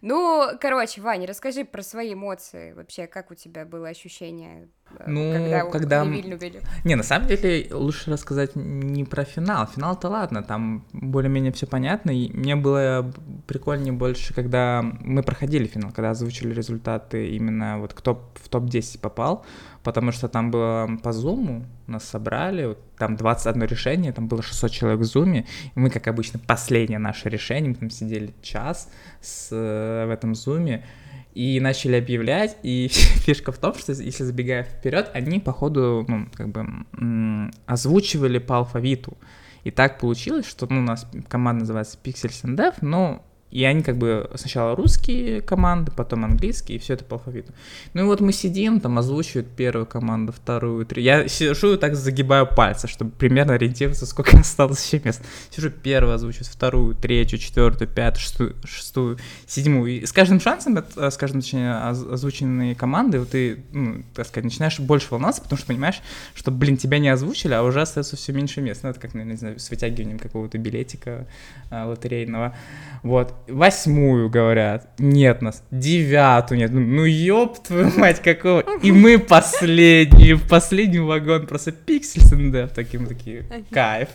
[0.02, 2.72] Ну, короче, Ваня, расскажи про свои эмоции.
[2.72, 4.68] Вообще, как у тебя было ощущение,
[4.98, 6.62] э, Ну, когда, когда Невиль?
[6.84, 9.66] Не, на самом деле лучше рассказать не про финал.
[9.66, 12.10] Финал-то ладно, там более-менее все понятно.
[12.10, 13.12] И мне было
[13.46, 19.44] прикольнее больше, когда мы проходили финал, когда озвучили результаты именно вот кто в топ-10 попал,
[19.88, 24.70] потому что там было по зуму, нас собрали, вот там 21 решение, там было 600
[24.70, 28.90] человек в зуме, мы, как обычно, последнее наше решение, мы там сидели час
[29.22, 30.84] с, э, в этом зуме,
[31.32, 36.50] и начали объявлять, и фишка в том, что если забегая вперед, они, походу, ну, как
[36.50, 39.16] бы озвучивали по алфавиту.
[39.64, 43.82] И так получилось, что ну, у нас команда называется Pixels and Dev, но и они
[43.82, 47.52] как бы сначала русские команды, потом английские, и все это по алфавиту.
[47.94, 51.04] Ну и вот мы сидим, там озвучивают первую команду, вторую, третью.
[51.04, 55.22] Я сижу и так загибаю пальцы, чтобы примерно ориентироваться, сколько осталось еще мест.
[55.50, 59.92] Сижу первую озвучивать, вторую, третью, четвертую, пятую, шестую, шестую, седьмую.
[59.92, 64.26] И с каждым шансом, э, с каждым, точнее, оз- озвученные команды, вот ты, ну, так
[64.26, 66.02] сказать, начинаешь больше волноваться, потому что понимаешь,
[66.34, 68.82] что, блин, тебя не озвучили, а уже остается все меньше мест.
[68.82, 71.26] Ну, это как, наверное, не знаю, с вытягиванием какого-то билетика
[71.70, 72.54] а, лотерейного.
[73.02, 73.34] Вот.
[73.46, 74.88] Восьмую, говорят.
[74.98, 75.62] Нет нас.
[75.70, 76.72] Девятую нет.
[76.72, 78.64] Ну, ёб твою мать, какого.
[78.82, 81.46] И мы последние, в последний вагон.
[81.46, 83.44] Просто пиксель СНД таким такие.
[83.70, 84.08] Кайф.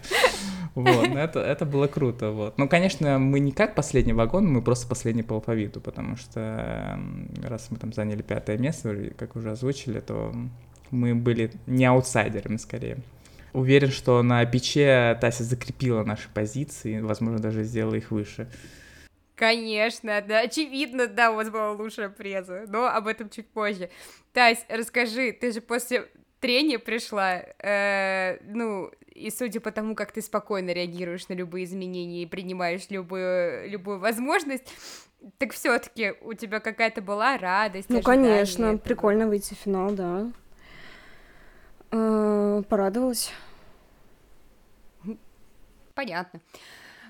[0.76, 2.58] Вот, ну, это, это было круто, вот.
[2.58, 7.00] Ну, конечно, мы не как последний вагон, мы просто последний по алфавиту, потому что
[7.44, 10.34] раз мы там заняли пятое место, как уже озвучили, то
[10.90, 12.98] мы были не аутсайдерами, скорее.
[13.54, 18.48] Уверен, что на пече Тася закрепила наши позиции, возможно, даже сделала их выше.
[19.36, 23.90] Конечно, да, очевидно, да, у вас была лучшая преза, но об этом чуть позже.
[24.32, 26.08] Тась, расскажи, ты же после
[26.40, 32.24] трения пришла, э, ну, и судя по тому, как ты спокойно реагируешь на любые изменения
[32.24, 34.72] и принимаешь любую, любую возможность,
[35.38, 38.78] так все таки у тебя какая-то была радость, Ну, конечно, этого?
[38.78, 40.32] прикольно выйти в финал, да.
[41.92, 43.32] Э, Порадовалась.
[45.96, 46.40] Понятно.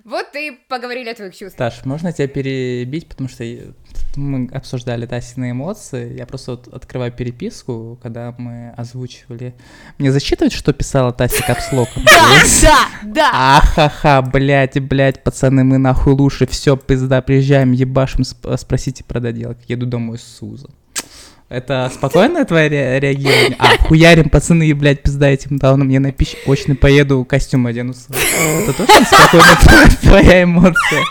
[0.03, 1.55] Вот и поговорили о твоих чувствах.
[1.55, 3.45] Таш, можно тебя перебить, потому что
[4.17, 6.17] мы обсуждали Тасины эмоции.
[6.17, 9.55] Я просто вот открываю переписку, когда мы озвучивали.
[9.97, 12.03] Мне зачитывать, что писала Тася капслоком?
[12.61, 13.57] да, да!
[13.57, 19.57] Ахаха, блядь, блядь, пацаны, мы нахуй лучше, все, пизда, приезжаем, ебашим, сп- спросите про доделок,
[19.67, 20.67] еду домой с Суза.
[21.53, 23.55] Это спокойное твое ре- реагирование?
[23.59, 27.93] А, хуярим, пацаны, и, блядь, пизда этим дауном, я на пищ очно поеду, костюм одену.
[28.09, 31.01] Это точно спокойная твоя, эмоция?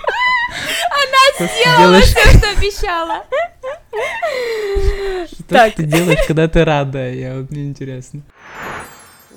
[0.91, 3.25] Она Сделала все, что обещала.
[5.33, 5.75] Что Так.
[5.75, 7.11] ты делаешь, когда ты рада?
[7.13, 8.23] Я вот мне интересно.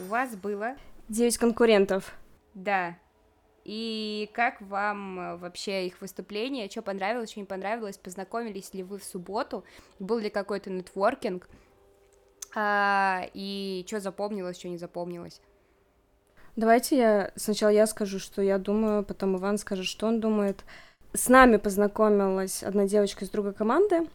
[0.05, 0.73] У вас было
[1.07, 2.03] Девять конкурентов.
[2.55, 2.95] Да.
[3.65, 6.69] И как вам э, вообще их выступление?
[6.69, 7.97] Что понравилось, что не понравилось?
[7.97, 9.63] Познакомились ли вы в субботу?
[9.97, 11.49] Был ли какой-то нетворкинг?
[12.55, 15.41] А, и что запомнилось, что не запомнилось?
[16.55, 20.63] Давайте я сначала я скажу, что я думаю, потом Иван скажет, что он думает.
[21.13, 24.07] С нами познакомилась одна девочка из другой команды.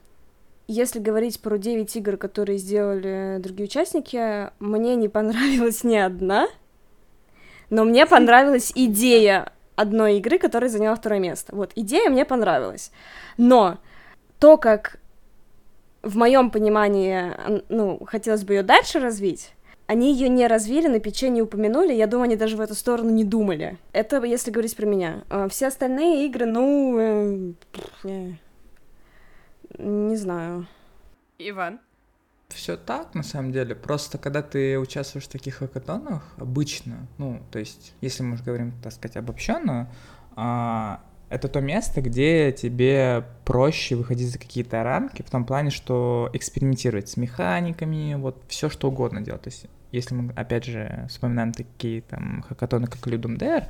[0.68, 6.46] Если говорить про 9 игр, которые сделали другие участники, мне не понравилась ни одна,
[7.70, 11.54] но мне понравилась идея одной игры, которая заняла второе место.
[11.54, 12.92] Вот, идея мне понравилась.
[13.38, 13.78] Но
[14.38, 14.98] то, как
[16.02, 19.52] в моем понимании, ан- ну, хотелось бы ее дальше развить,
[19.86, 23.24] Они ее не развили, на печенье упомянули, я думаю, они даже в эту сторону не
[23.24, 23.76] думали.
[23.92, 25.24] Это если говорить про меня.
[25.28, 27.54] А все остальные игры, ну...
[28.04, 28.32] Э,
[29.78, 30.66] не знаю.
[31.38, 31.80] Иван?
[32.55, 33.74] Все так, на самом деле.
[33.74, 38.72] Просто когда ты участвуешь в таких хакатонах, обычно, ну, то есть, если мы уже говорим,
[38.82, 39.88] так сказать, обобщенно,
[40.36, 46.28] а, это то место, где тебе проще выходить за какие-то рамки, в том плане, что
[46.32, 49.42] экспериментировать с механиками, вот все что угодно делать.
[49.42, 53.66] То есть, если мы, опять же, вспоминаем такие там хакатоны, как Ludum Dare,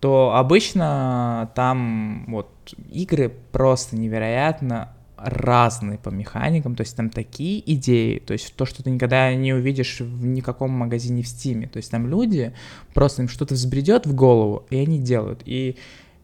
[0.00, 4.94] то обычно там вот игры просто невероятно
[5.24, 9.52] разные по механикам, то есть там такие идеи, то есть то, что ты никогда не
[9.52, 12.52] увидишь в никаком магазине в Стиме, то есть там люди,
[12.92, 15.76] просто им что-то взбредет в голову, и они делают, и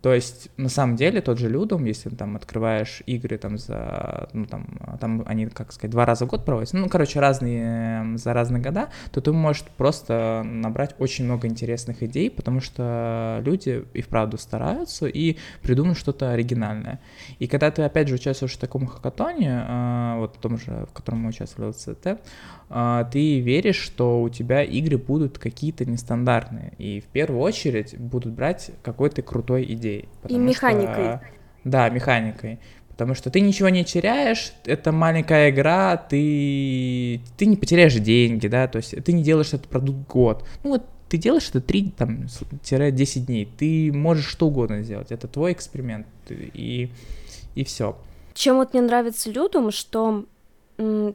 [0.03, 4.46] то есть, на самом деле, тот же Людом, если там открываешь игры там за, ну
[4.46, 4.66] там,
[4.98, 8.88] там они, как сказать, два раза в год проводятся, ну, короче, разные, за разные года,
[9.12, 15.07] то ты можешь просто набрать очень много интересных идей, потому что люди и вправду стараются
[15.07, 17.01] и придумают что-то оригинальное.
[17.38, 20.94] И когда ты, опять же, участвуешь в таком хакатоне, а, вот в том же, в
[20.94, 22.20] котором мы участвовали в ЦТ,
[23.10, 28.70] ты веришь, что у тебя игры будут какие-то нестандартные, и в первую очередь будут брать
[28.82, 30.08] какой-то крутой идеей.
[30.28, 31.04] И механикой.
[31.04, 31.20] Что,
[31.64, 32.60] да, механикой.
[32.90, 38.68] Потому что ты ничего не теряешь, это маленькая игра, ты, ты не потеряешь деньги, да,
[38.68, 40.44] то есть ты не делаешь этот продукт год.
[40.62, 42.26] Ну вот ты делаешь это 3, там,
[42.62, 46.90] 10 дней, ты можешь что угодно сделать, это твой эксперимент, и,
[47.54, 47.96] и все.
[48.34, 50.26] Чем вот мне нравится Людум, что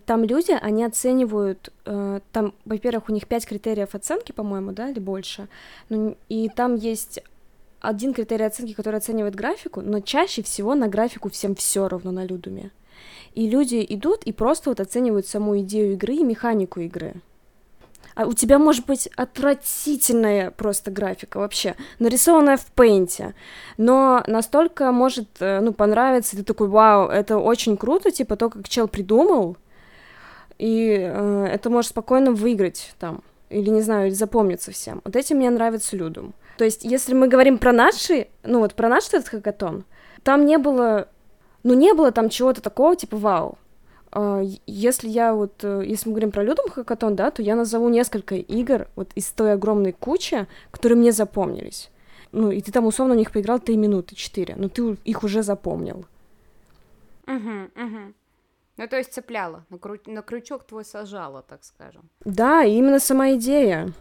[0.05, 4.99] там люди, они оценивают, э, там, во-первых, у них пять критериев оценки, по-моему, да, или
[4.99, 5.47] больше,
[5.89, 7.21] ну, и там есть
[7.79, 12.25] один критерий оценки, который оценивает графику, но чаще всего на графику всем все равно на
[12.25, 12.71] Людуме.
[13.33, 17.15] И люди идут и просто вот оценивают саму идею игры и механику игры.
[18.15, 23.35] А у тебя может быть отвратительная просто графика вообще, нарисованная в пейнте,
[23.77, 28.69] но настолько может, э, ну, понравиться, ты такой, вау, это очень круто, типа то, как
[28.69, 29.57] чел придумал,
[30.57, 35.01] и э, это может спокойно выиграть там, или, не знаю, или запомниться всем.
[35.03, 36.33] Вот этим мне нравится Людум.
[36.57, 39.83] То есть, если мы говорим про наши, ну вот про наш этот хакатон,
[40.23, 41.09] там не было,
[41.63, 43.57] ну не было там чего-то такого, типа, вау,
[44.65, 48.35] если я вот, э, если мы говорим про Людом Хакатон, да, то я назову несколько
[48.35, 51.89] игр вот из той огромной кучи, которые мне запомнились.
[52.31, 55.43] Ну, и ты там условно в них поиграл 3 минуты, 4, но ты их уже
[55.43, 56.05] запомнил.
[57.27, 58.13] Угу, угу.
[58.77, 59.97] Ну, то есть цепляла, на, кру...
[60.05, 62.09] на крючок твой сажала, так скажем.
[62.23, 63.93] Да, именно сама идея.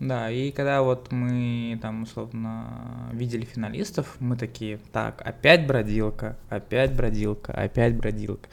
[0.00, 6.94] Да, и когда вот мы там условно видели финалистов, мы такие, так, опять бродилка, опять
[6.94, 8.48] бродилка, опять бродилка.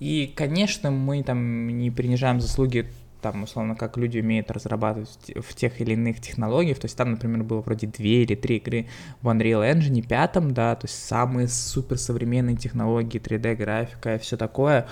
[0.00, 2.90] И, конечно, мы там не принижаем заслуги
[3.20, 7.42] там, условно, как люди умеют разрабатывать в тех или иных технологиях, то есть там, например,
[7.42, 8.86] было вроде две или три игры
[9.20, 14.88] в Unreal Engine пятом, да, то есть самые суперсовременные технологии, 3D-графика и все такое,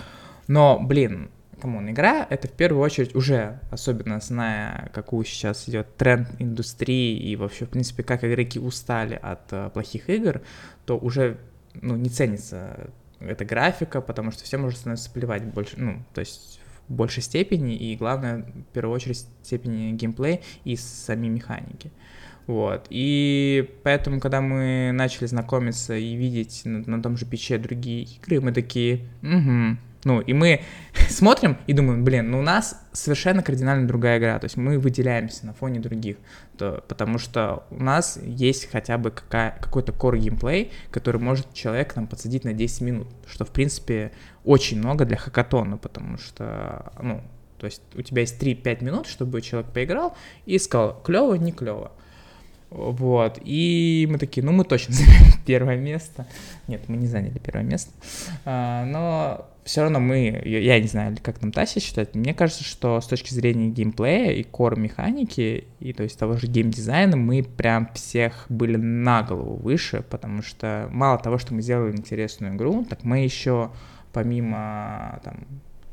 [0.47, 5.97] но, блин, come on, игра— это в первую очередь уже, особенно зная, какую сейчас идет
[5.97, 10.43] тренд индустрии и вообще, в принципе, как игроки устали от э, плохих игр,
[10.87, 11.39] то уже,
[11.81, 12.91] ну, не ценится
[13.21, 17.77] это графика, потому что всем уже становится плевать больше, ну, то есть в большей степени,
[17.77, 21.91] и главное, в первую очередь, степени геймплея и сами механики.
[22.47, 22.87] Вот.
[22.89, 28.41] И поэтому, когда мы начали знакомиться и видеть на, на том же пече другие игры,
[28.41, 30.63] мы такие, угу, ну, и мы
[31.09, 35.47] смотрим и думаем, блин, ну у нас совершенно кардинально другая игра, то есть мы выделяемся
[35.47, 36.17] на фоне других,
[36.57, 41.97] то, потому что у нас есть хотя бы какая, какой-то core геймплей, который может человек
[41.97, 44.13] нам подсадить на 10 минут, что, в принципе,
[44.45, 47.23] очень много для хакатона, потому что, ну,
[47.59, 51.91] то есть у тебя есть 3-5 минут, чтобы человек поиграл и сказал, клево, не клево.
[52.71, 56.27] Вот, и мы такие, ну мы точно займем первое место.
[56.67, 57.91] Нет, мы не заняли первое место.
[58.45, 62.99] А, но все равно мы, я, не знаю, как там Тася считает, мне кажется, что
[63.03, 67.91] с точки зрения геймплея и кор механики, и то есть того же геймдизайна, мы прям
[67.93, 73.05] всех были на голову выше, потому что мало того, что мы сделали интересную игру, так
[73.05, 73.71] мы еще
[74.15, 75.47] помимо там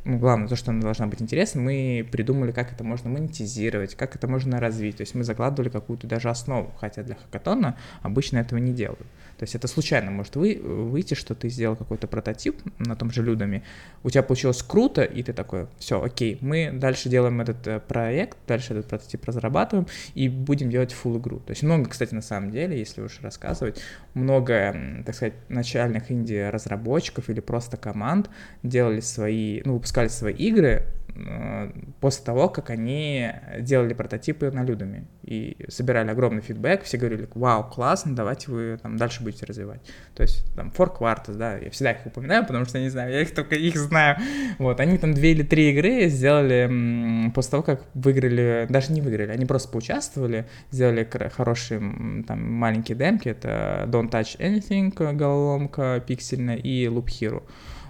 [0.06, 4.16] ну, главное, то, что она должна быть интересной, мы придумали, как это можно монетизировать, как
[4.16, 4.98] это можно развить.
[4.98, 9.08] То есть мы закладывали какую-то даже основу, хотя для хакатона обычно этого не делают.
[9.38, 13.24] То есть это случайно может вы, выйти, что ты сделал какой-то прототип на том же
[13.24, 13.64] Людами,
[14.04, 18.38] у тебя получилось круто, и ты такой, все, окей, мы дальше делаем этот э, проект,
[18.48, 21.40] дальше этот прототип разрабатываем и будем делать full игру.
[21.40, 23.82] То есть много, кстати, на самом деле, если уж рассказывать,
[24.14, 28.30] много, так сказать, начальных инди-разработчиков или просто команд
[28.64, 30.84] делали свои, ну, выпускали свои игры
[31.16, 31.72] э,
[32.02, 37.64] после того, как они делали прототипы на Людами и собирали огромный фидбэк, все говорили, вау,
[37.64, 39.82] классно, давайте вы там дальше будете развивать.
[40.14, 43.22] То есть там Four Quarters, да, я всегда их упоминаю, потому что, не знаю, я
[43.22, 44.18] их только их знаю.
[44.60, 49.32] Вот, они там две или три игры сделали после того, как выиграли, даже не выиграли,
[49.32, 51.80] они просто поучаствовали, сделали хорошие
[52.28, 57.44] там маленькие демки, это Don't Touch Anything, головоломка пиксельная, и Loop Hero.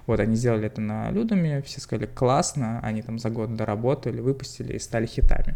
[0.07, 4.73] Вот, они сделали это на Людами, все сказали, классно, они там за год доработали, выпустили
[4.73, 5.55] и стали хитами.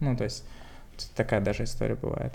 [0.00, 0.44] Ну, то есть
[1.14, 2.32] такая даже история бывает.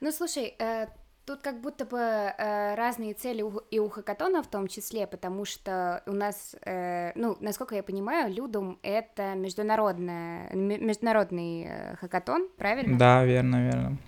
[0.00, 0.86] Ну, слушай, э,
[1.28, 5.44] тут как будто бы э, разные цели у, и у хакатона в том числе, потому
[5.44, 12.98] что у нас, э, ну, насколько я понимаю, Людум— это международная, международный э, хакатон, правильно?
[12.98, 13.98] Да, верно, верно.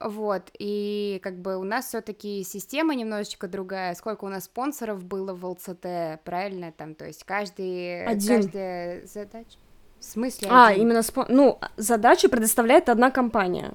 [0.00, 3.94] Вот, и как бы у нас все-таки система немножечко другая.
[3.94, 6.72] Сколько у нас спонсоров было в ЛЦТ, правильно?
[6.72, 8.42] Там, то есть каждый, Один.
[8.42, 9.58] каждая задача.
[9.98, 10.48] В смысле?
[10.50, 10.82] А, один?
[10.82, 11.26] именно спон...
[11.28, 13.72] ну, задачу предоставляет одна компания.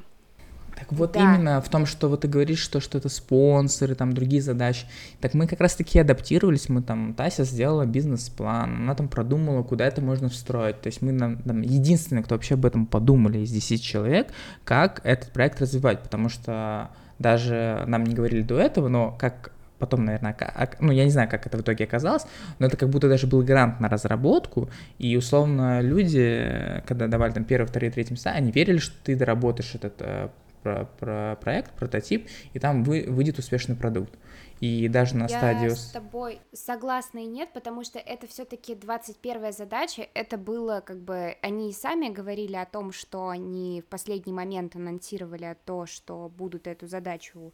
[0.76, 1.20] Так вот Да.
[1.20, 4.86] именно в том, что вот ты говоришь, что, что это спонсоры, там другие задачи.
[5.22, 10.02] Так мы как раз-таки адаптировались, мы там, Тася сделала бизнес-план, она там продумала, куда это
[10.02, 10.82] можно встроить.
[10.82, 14.28] То есть мы нам, там, единственные, кто вообще об этом подумали из 10 человек,
[14.64, 20.06] как этот проект развивать, потому что даже нам не говорили до этого, но как потом,
[20.06, 20.36] наверное,
[20.80, 22.26] ну, я не знаю, как это в итоге оказалось,
[22.60, 27.44] но это как будто даже был грант на разработку, и, условно, люди, когда давали там
[27.44, 30.30] первые, вторые, третьи места, они верили, что ты доработаешь этот э,
[30.64, 34.18] про, про проект, прототип, и там вы, выйдет успешный продукт.
[34.60, 35.76] И даже на Я стадию...
[35.76, 40.08] с тобой согласна и нет, потому что это все-таки 21 задача.
[40.14, 44.78] Это было как бы они и сами говорили о том, что они в последний момент
[44.78, 47.54] анонсировали то, что будут эту задачу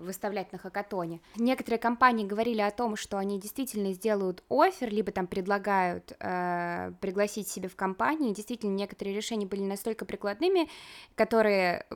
[0.00, 1.20] выставлять на хакатоне.
[1.36, 7.48] Некоторые компании говорили о том, что они действительно сделают офер, либо там предлагают э, пригласить
[7.48, 8.34] себе в компании.
[8.34, 10.68] Действительно, некоторые решения были настолько прикладными,
[11.14, 11.86] которые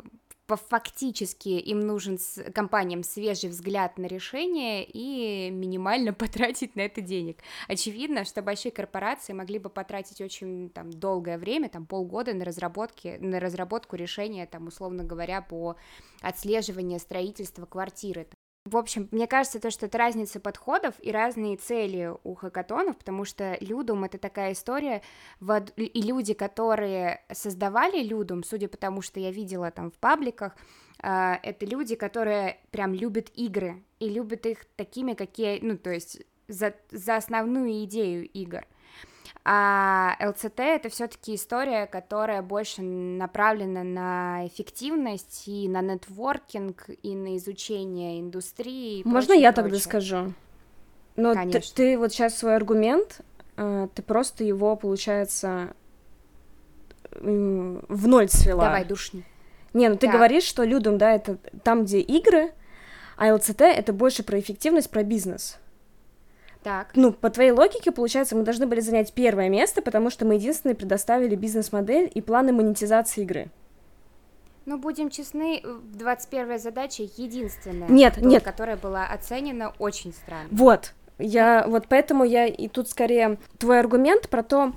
[0.47, 7.01] по- фактически им нужен с компаниям свежий взгляд на решение и минимально потратить на это
[7.01, 7.39] денег.
[7.69, 13.19] Очевидно, что большие корпорации могли бы потратить очень там долгое время, там полгода на разработки,
[13.21, 15.77] на разработку решения, там условно говоря, по
[16.21, 18.27] отслеживанию строительства квартиры.
[18.65, 23.27] В общем, мне кажется, то, что это разница подходов и разные цели у хакатонов, потому
[23.27, 25.03] что Людум— это такая история,
[25.77, 30.57] и люди, которые создавали Людум, судя по тому, что я видела там в пабликах,
[30.99, 36.23] а, это люди, которые прям любят игры и любят их такими, какие, ну, то есть
[36.49, 38.65] за, за основную идею игр.
[39.47, 47.37] А ЛЦТ это все-таки история, которая больше направлена на эффективность и на нетворкинг, и на
[47.37, 49.03] изучение индустрии.
[49.05, 49.85] Можно прочее, я тогда прочее.
[49.85, 50.33] скажу?
[51.17, 51.77] Но ты, Конечно.
[51.77, 53.21] ты вот сейчас свой аргумент,
[53.57, 55.75] э, ты просто его, получается,
[57.21, 58.65] в ноль свела.
[58.65, 59.25] Давай, душни.
[59.75, 60.15] Не, ну ты Так.
[60.17, 62.53] говоришь, что Людум, да, это там, где игры,
[63.17, 65.59] а ЛЦТ это больше про эффективность, про бизнес.
[66.65, 70.35] Так, Ну, по твоей логике, получается, мы должны были занять первое место, потому что мы
[70.37, 73.51] единственные предоставили бизнес-модель и планы монетизации игры.
[74.65, 75.63] ну будем честны,
[75.93, 78.43] 21 задача единственная, Нет, то- нет.
[78.43, 80.49] которая была оценена очень странно.
[80.51, 84.73] Вот, я, вот поэтому я и тут скорее твой аргумент про то,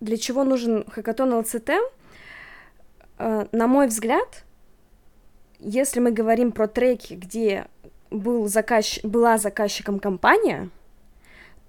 [0.00, 1.70] для чего нужен хакатон ЛЦТ,
[3.18, 4.44] э, на мой взгляд,
[5.58, 7.66] если мы говорим про треки, где
[8.10, 9.00] был заказч...
[9.04, 10.70] была заказчиком компания,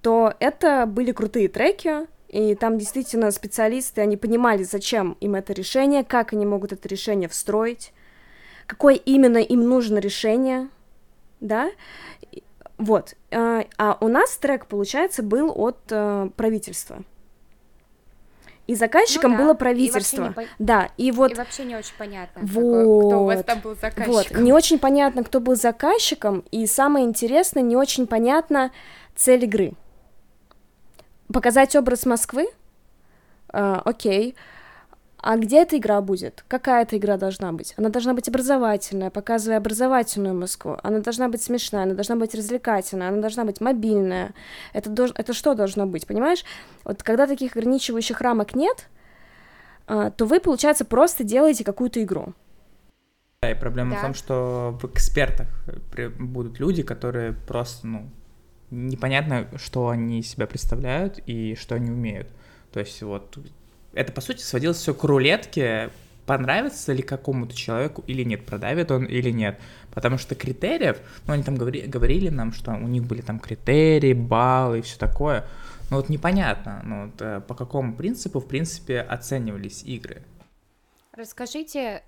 [0.02, 6.02] то это были крутые треки, и там действительно специалисты, они понимали, зачем им это решение,
[6.04, 7.92] как они могут это решение встроить,
[8.66, 10.68] какое именно им нужно решение,
[11.40, 11.70] да,
[12.32, 12.42] И-
[12.78, 13.14] вот.
[13.30, 17.02] А, а у нас трек, получается, был от э, правительства.
[18.68, 20.22] И заказчиком Ну да, было и правительство.
[20.22, 23.06] вообще не Да, и вот И вообще не очень понятно, Вот.
[23.08, 24.44] кто у вас там был вот, заказчиком.
[24.44, 28.70] не очень понятно, кто был заказчиком, и самое интересное, не очень понятно
[29.16, 29.72] цель игры.
[31.32, 32.46] Показать образ Москвы?
[33.48, 34.34] А, окей.
[35.18, 36.44] А где эта игра будет?
[36.48, 37.74] Какая эта игра должна быть?
[37.76, 40.78] Она должна быть образовательная, показывая образовательную Москву.
[40.82, 44.34] Она должна быть смешная, она должна быть развлекательная, она должна быть мобильная.
[44.72, 46.44] Это, дож- это что должно быть, понимаешь?
[46.84, 48.88] Вот когда таких ограничивающих рамок нет,
[49.86, 52.34] а, то вы, получается, просто делаете какую-то игру.
[53.42, 53.98] Да, и проблема Да.
[53.98, 55.46] в том, что в экспертах
[56.18, 58.08] будут люди, которые просто, ну,
[58.72, 62.28] непонятно, что они себя представляют и что они умеют.
[62.72, 63.38] То есть вот
[63.92, 65.90] это, по сути, сводилось все к рулетке
[66.26, 69.60] понравится ли какому-то человеку или нет, продавит он или нет.
[69.92, 74.12] Потому что критериев, ну, они там говори, говорили нам, что у них были там критерии,
[74.12, 75.44] баллы и все такое.
[75.90, 80.22] Но вот непонятно, ну, вот, э, по какому принципу, в принципе, оценивались игры.
[81.12, 82.02] Расскажите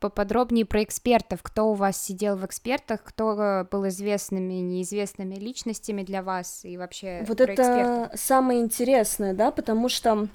[0.00, 1.40] поподробнее про экспертов.
[1.42, 7.24] Кто у вас сидел в экспертах, кто был известными, неизвестными личностями для вас и вообще
[7.28, 8.20] Вот это экспертов?
[8.20, 10.28] самое интересное, да, потому что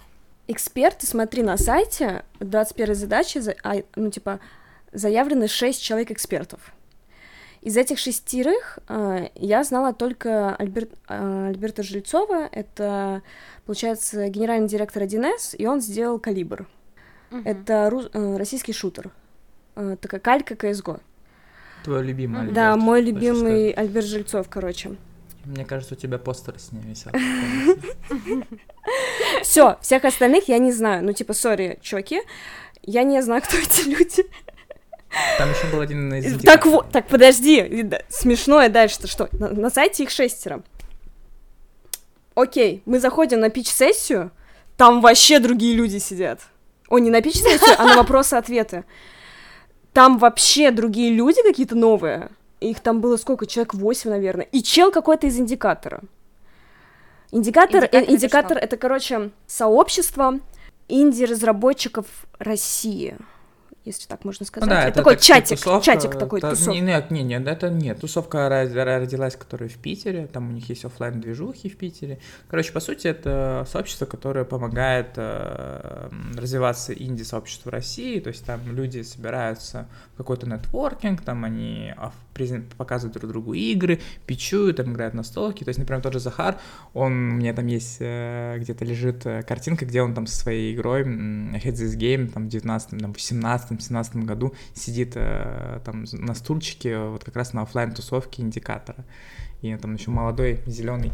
[0.47, 4.39] эксперты, смотри, на сайте 21 задачи, а, ну, типа,
[4.93, 6.71] заявлены 6 человек экспертов.
[7.61, 13.23] Из этих шестерых э, я знала только Альберт, э, Альберта Жильцова, это,
[13.65, 16.67] получается, генеральный директор 1С, и он сделал «Калибр».
[17.31, 17.41] Uh-huh.
[17.43, 19.09] Это ру- э, российский шутер, э,
[19.75, 20.99] такая калька CSGO.
[21.83, 22.55] Твой любимый Альберт.
[22.55, 24.95] Да, мой любимый Альберт Жильцов, короче.
[25.43, 27.13] Мне кажется, у тебя постер с ним висят.
[29.43, 31.03] Все, всех остальных я не знаю.
[31.03, 32.21] Ну, типа, сори, чоки,
[32.81, 34.25] я не знаю, кто эти люди.
[35.37, 39.29] Там еще был один из Так вот, так подожди, смешное дальше-то что?
[39.31, 40.63] На, на сайте их шестеро.
[42.33, 44.31] Окей, мы заходим на пич-сессию,
[44.75, 46.41] там вообще другие люди сидят.
[46.89, 48.83] О, не на пич-сессию, а на вопросы-ответы.
[49.95, 52.29] Там вообще другие люди какие-то новые.
[52.59, 53.45] Их там было сколько?
[53.45, 54.45] Человек 8, наверное.
[54.51, 56.01] И чел какой-то из индикатора.
[57.31, 60.41] Индикатор, индикатор, э, индикатор это, это, короче, сообщество
[60.89, 62.07] инди-разработчиков
[62.39, 63.15] России
[63.85, 64.67] если так можно сказать.
[64.67, 66.81] Ну, да, это такой так, чатик, тусовка, чатик такой, та, тусовка.
[66.81, 68.01] Нет, нет, нет, это нет.
[68.01, 72.19] Тусовка родилась, которая в Питере, там у них есть офлайн движухи в Питере.
[72.49, 79.03] Короче, по сути, это сообщество, которое помогает э, развиваться инди-сообществу России, то есть там люди
[79.03, 81.93] собираются в какой-то нетворкинг, там они
[82.77, 85.63] показывают друг другу игры, пичуют, там играют на столке.
[85.63, 86.57] То есть, например, тот же Захар,
[86.93, 90.75] он, у меня там есть, э, где-то лежит э, картинка, где он там со своей
[90.75, 93.13] игрой Head This Game, там, в 19 там,
[93.75, 99.05] 18-17 году сидит э, там на стульчике, вот как раз на офлайн тусовке индикатора.
[99.61, 101.11] И там еще молодой, зеленый.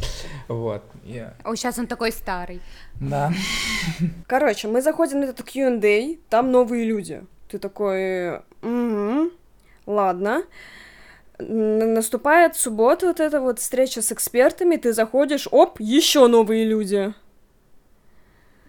[0.47, 0.83] Вот.
[1.03, 1.33] Yeah.
[1.43, 2.61] О, сейчас он такой старый.
[2.99, 3.31] Да.
[4.27, 7.23] Короче, мы заходим на этот Q&A, там новые люди.
[7.49, 9.31] Ты такой, угу,
[9.85, 10.43] ладно
[11.47, 17.13] наступает суббота, вот эта вот встреча с экспертами, ты заходишь, оп, еще новые люди,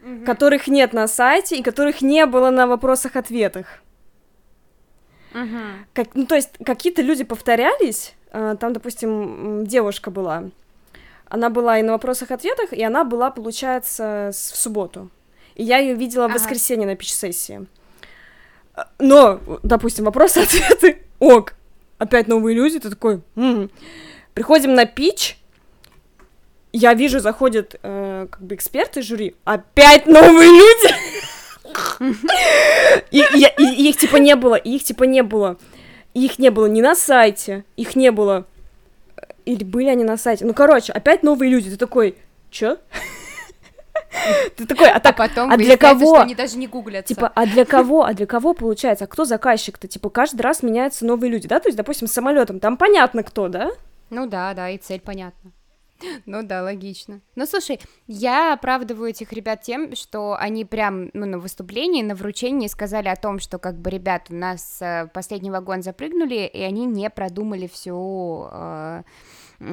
[0.03, 0.25] угу.
[0.25, 3.67] которых нет на сайте и которых не было на вопросах-ответах.
[5.35, 5.59] Угу.
[5.95, 10.45] Как, ну, то есть какие-то люди повторялись, а, там, допустим, девушка была,
[11.29, 15.09] она была и на вопросах-ответах, и она была, получается, в субботу.
[15.55, 16.33] И я ее видела ага.
[16.33, 17.67] в воскресенье на пич-сессии.
[18.99, 21.55] Но, допустим, вопросы-ответы, ок,
[21.99, 23.71] опять новые люди, ты такой, м-м".
[24.35, 25.39] приходим на пич,
[26.73, 30.95] я вижу, заходят э, как бы эксперты жюри, опять новые люди.
[33.11, 35.57] И, и, и их типа не было, и их типа не было.
[36.15, 38.47] их не было ни на сайте, их не было.
[39.45, 40.45] Или были они на сайте.
[40.45, 41.71] Ну, короче, опять новые люди.
[41.71, 42.17] Ты такой,
[42.51, 42.79] чё?
[44.57, 46.17] Ты такой, а, так, а потом а для кого?
[46.17, 47.15] Что они даже не гуглятся.
[47.15, 48.05] Типа, а для кого?
[48.05, 49.05] А для кого получается?
[49.05, 49.89] А кто заказчик-то?
[49.89, 51.61] Типа, каждый раз меняются новые люди, да?
[51.61, 53.71] То есть, допустим, с самолетом там понятно кто, да?
[54.11, 55.51] Ну да, да, и цель понятна.
[56.27, 57.21] Ну да, логично.
[57.35, 62.67] Ну слушай, я оправдываю этих ребят тем, что они прям ну, на выступлении, на вручении
[62.67, 66.87] сказали о том, что как бы ребят у нас э, последний вагон запрыгнули, и они
[66.87, 69.03] не продумали всю э,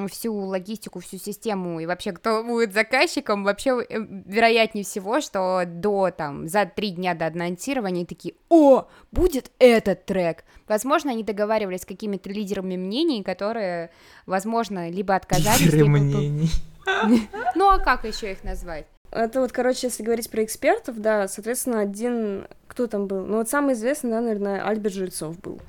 [0.10, 6.12] всю логистику, всю систему и вообще кто будет заказчиком, вообще э, вероятнее всего, что до
[6.12, 10.44] там за три дня до анонсирования такие, о, будет этот трек.
[10.68, 13.92] Возможно, они договаривались с какими-то лидерами мнений, которые,
[14.26, 15.90] возможно, либо отказались, Лидеры либо...
[15.90, 16.50] мнений.
[17.56, 18.88] Ну а как еще их назвать?
[19.12, 23.26] Это вот, короче, если говорить про экспертов, да, соответственно, один, кто там был?
[23.26, 25.60] Ну, вот самый известный, да, наверное, Альберт Жильцов был.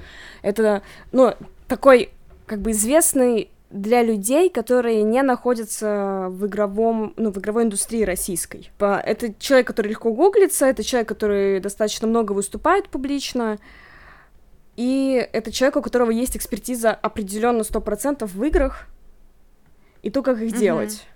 [0.42, 1.34] Это, ну,
[1.66, 2.10] такой,
[2.46, 8.70] как бы, известный для людей, которые не находятся в игровом, ну, в игровой индустрии российской.
[8.78, 13.58] Это человек, который легко гуглится, это человек, который достаточно много выступает публично,
[14.76, 18.86] и это человек, у которого есть экспертиза определенно 100% в играх,
[20.02, 20.58] и то, как их mm-hmm.
[20.58, 21.06] делать.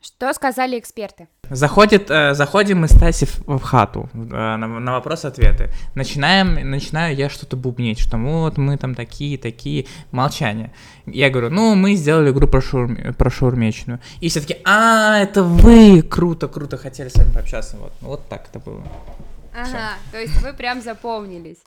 [0.00, 1.28] Что сказали эксперты?
[1.52, 5.70] Заходит, э, заходим мы с Таси в, в хату э, на, на вопрос-ответы.
[5.94, 10.72] Начинаем, начинаю я что-то бубнить, что вот мы там такие, такие, молчание.
[11.06, 14.00] Я говорю, ну, мы сделали игру про, шаурме, про шаурмечную.
[14.20, 17.76] И все таки а, это вы, круто, круто, хотели с вами пообщаться.
[17.76, 18.82] Вот, вот так это было.
[19.54, 20.12] Ага, Всё.
[20.12, 21.58] то есть вы прям запомнились.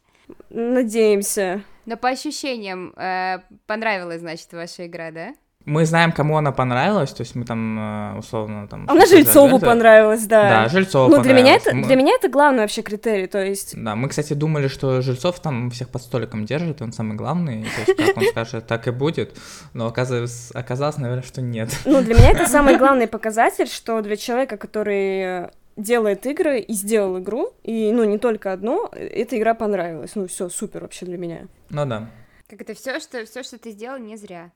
[0.49, 1.61] Надеемся.
[1.85, 5.35] Но по ощущениям, э, понравилась, значит, ваша игра, да?
[5.65, 8.87] Мы знаем, кому она понравилась, то есть мы там э, условно там.
[8.89, 10.63] Она Жильцову понравилась, да.
[10.63, 11.85] Да, Жильцову Ну для меня это мы...
[11.85, 13.73] для меня это главный вообще критерий, то есть.
[13.75, 17.91] Да, мы, кстати, думали, что Жильцов там всех под столиком держит, он самый главный, то
[17.91, 19.37] есть как он скажет, так и будет,
[19.73, 21.69] но оказалось, оказалось, наверное, что нет.
[21.85, 27.19] Ну для меня это самый главный показатель, что для человека, который делает игры и сделал
[27.19, 30.11] игру, и, ну, не только одну, эта игра понравилась.
[30.15, 31.47] Ну, все супер вообще для меня.
[31.69, 32.09] Ну да.
[32.49, 34.51] Как это все, что все, что ты сделал, не зря.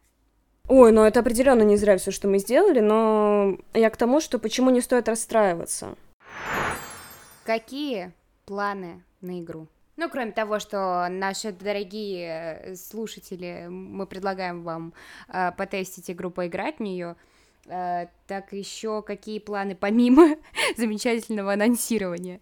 [0.69, 4.37] Ой, ну это определенно не зря все, что мы сделали, но я к тому, что
[4.37, 5.95] почему не стоит расстраиваться.
[7.43, 8.13] Какие
[8.45, 9.65] планы на игру?
[9.97, 14.93] Ну, кроме того, что наши дорогие слушатели, мы предлагаем вам
[15.27, 17.15] э, потестить игру, поиграть в нее.
[17.65, 20.35] Э, так еще какие планы помимо
[20.77, 22.41] замечательного анонсирования?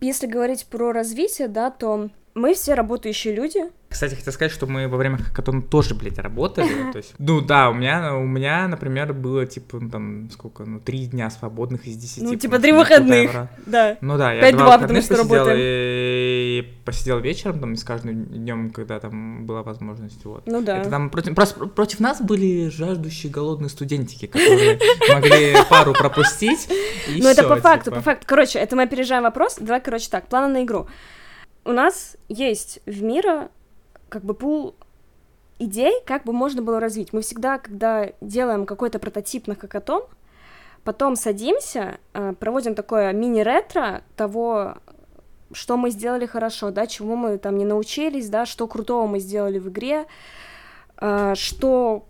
[0.00, 4.88] Если говорить про развитие, да, то мы все работающие люди, кстати, хотел сказать, что мы
[4.88, 6.90] во время хакатона тоже, блядь, работали.
[6.92, 10.80] То есть, ну да, у меня, у меня, например, было типа, ну, там, сколько, ну,
[10.80, 12.22] три дня свободных из десяти.
[12.22, 13.30] Ну, типа три выходных,
[13.66, 13.98] да.
[14.00, 19.44] Ну да, я два выходных посидел и посидел вечером, там, с каждым днем, когда там
[19.44, 20.44] была возможность, вот.
[20.46, 20.78] Ну да.
[20.78, 24.78] Это там против, просто, против нас были жаждущие голодные студентики, которые
[25.12, 26.68] могли пару пропустить,
[27.08, 27.96] Ну это по факту, типа.
[27.96, 28.26] по факту.
[28.26, 29.56] Короче, это мы опережаем вопрос.
[29.60, 30.88] Давай, короче, так, планы на игру.
[31.64, 33.48] У нас есть в мире
[34.08, 34.74] как бы пул
[35.58, 37.12] идей, как бы можно было развить.
[37.12, 40.02] Мы всегда, когда делаем какой-то прототип на хакатон,
[40.84, 44.76] потом садимся, э, проводим такое мини-ретро того,
[45.52, 49.58] что мы сделали хорошо, да, чему мы там не научились, да, что крутого мы сделали
[49.58, 50.06] в игре,
[51.00, 52.04] э, что,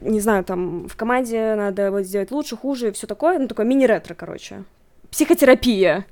[0.00, 4.62] не знаю, там в команде надо сделать лучше, хуже, все такое, ну, такое мини-ретро, короче.
[5.10, 6.06] Психотерапия.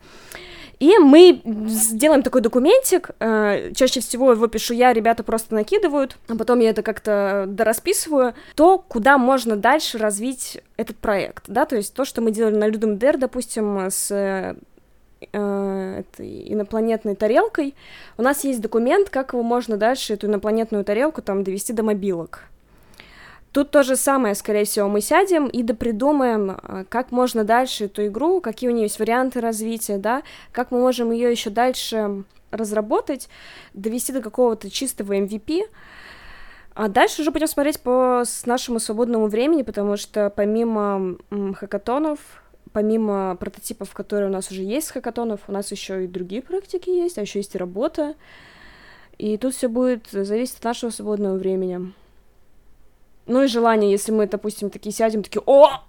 [0.84, 6.36] И мы сделаем такой документик, э, чаще всего его пишу я, ребята просто накидывают, а
[6.36, 11.94] потом я это как-то дорасписываю, то, куда можно дальше развить этот проект, да, то есть
[11.94, 14.56] то, что мы делали на Людом Дер, допустим, с э,
[15.32, 17.74] этой инопланетной тарелкой,
[18.18, 22.42] у нас есть документ, как его можно дальше, эту инопланетную тарелку, там, довести до мобилок.
[23.54, 28.04] Тут то же самое, скорее всего, мы сядем и допридумаем, а, как можно дальше эту
[28.08, 33.28] игру, какие у нее есть варианты развития, да, как мы можем ее еще дальше разработать,
[33.72, 35.60] довести до какого-то чистого MVP,
[36.74, 41.16] а дальше уже будем смотреть по нашему свободному времени, потому что помимо
[41.54, 42.18] хакатонов,
[42.72, 47.18] помимо прототипов, которые у нас уже есть хакатонов, у нас еще и другие практики есть,
[47.18, 48.16] а еще есть и работа.
[49.16, 51.92] И тут все будет зависеть от нашего свободного времени.
[53.26, 55.82] Ну и желание, если мы, допустим, такие сядем, такие, о,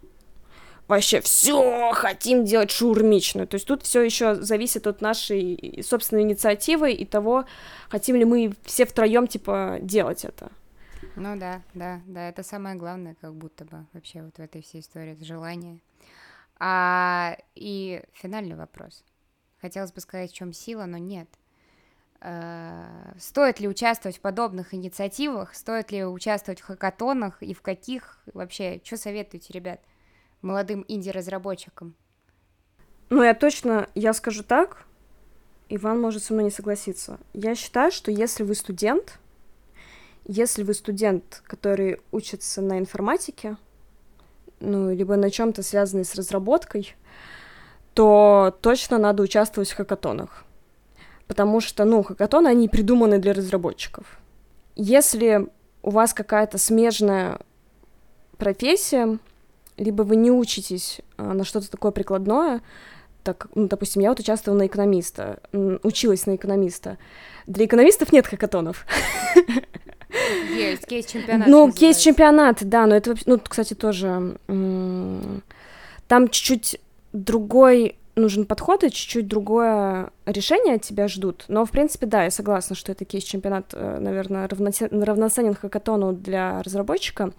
[0.88, 3.48] вообще все хотим делать шаурмичную.
[3.48, 7.46] То есть тут все еще зависит от нашей собственной инициативы и того,
[7.90, 10.52] хотим ли мы все втроем типа делать это.
[11.16, 14.82] Ну да, да, да, это самое главное, как будто бы вообще вот в этой всей
[14.82, 15.80] истории, это желание.
[16.58, 19.04] А и финальный вопрос.
[19.62, 21.28] Хотелось бы сказать, в чем сила, но нет.
[22.28, 28.18] Э, стоит ли участвовать в подобных инициативах, стоит ли участвовать в хакатонах и в каких
[28.34, 29.80] вообще, что советуете, ребят,
[30.42, 31.94] молодым инди-разработчикам?
[33.12, 34.88] Ну, я точно, я скажу так,
[35.70, 37.20] Иван может со мной не согласиться.
[37.34, 39.20] Я считаю, что если вы студент,
[40.26, 43.58] если вы студент, который учится на информатике,
[44.60, 46.96] ну, либо на чем-то связанный с разработкой,
[47.94, 50.44] то точно надо участвовать в хакатонах
[51.28, 54.20] потому что, ну, хакатоны, они придуманы для разработчиков.
[54.76, 55.48] Если
[55.82, 57.40] у вас какая-то смежная
[58.38, 59.18] профессия,
[59.78, 62.62] либо вы не учитесь а, на что-то такое прикладное,
[63.24, 66.98] так, ну, допустим, я вот участвовала на экономиста, училась на экономиста.
[67.48, 68.86] Для экономистов нет хакатонов.
[70.56, 71.48] Есть, кейс-чемпионат.
[71.48, 74.38] Ну, кейс-чемпионат, да, но это, ну, кстати, тоже...
[76.08, 76.80] Там чуть-чуть
[77.14, 81.46] другой нужен подход и чуть-чуть другое решение от тебя ждут.
[81.48, 87.32] Но, в принципе, да, я согласна, что это кейс-чемпионат, э, наверное, равноценен хакатону для разработчика.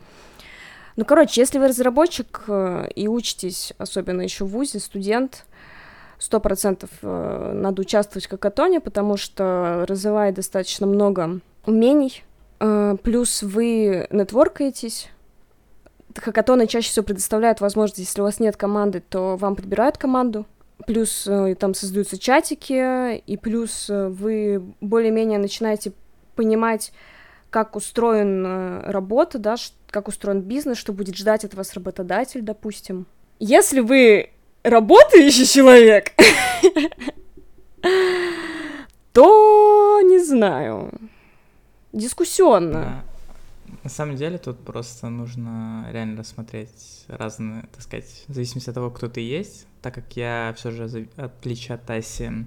[0.97, 5.47] Ну, короче, если вы разработчик э, и учитесь, особенно еще в ВУЗе, студент,
[6.18, 12.22] сто процентов э, надо участвовать в хакатоне, потому что развивает достаточно много умений,
[13.03, 15.11] плюс вы нетворкаетесь,
[16.14, 20.47] хакатоны чаще всего предоставляют возможность, если у вас нет команды, то вам подбирают команду,
[20.85, 25.93] плюс э, там создаются чатики, и плюс э, вы более-менее начинаете
[26.35, 26.93] понимать,
[27.51, 29.57] как устроен э, работа, да,
[29.91, 33.07] как устроен бизнес, что будет ждать от вас работодатель, допустим.
[33.39, 34.31] Если вы
[34.62, 36.12] работающий человек,
[39.12, 40.91] то не знаю,
[41.93, 43.05] дискуссионно.
[43.87, 48.91] На самом деле тут просто нужно реально рассмотреть разные, так сказать, в зависимости от того,
[48.91, 52.47] кто ты есть, так как я все же, в отличие от Таси,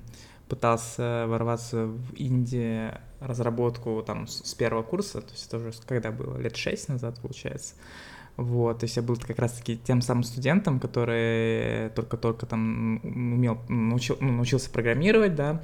[0.50, 6.38] пытался ворваться в Индии разработку там с первого курса, то есть это уже когда было,
[6.38, 7.76] лет шесть назад, получается.
[8.40, 14.16] Вот, то есть я был как раз-таки тем самым студентом, который только-только там умел, научил,
[14.22, 15.62] ну, научился программировать, да,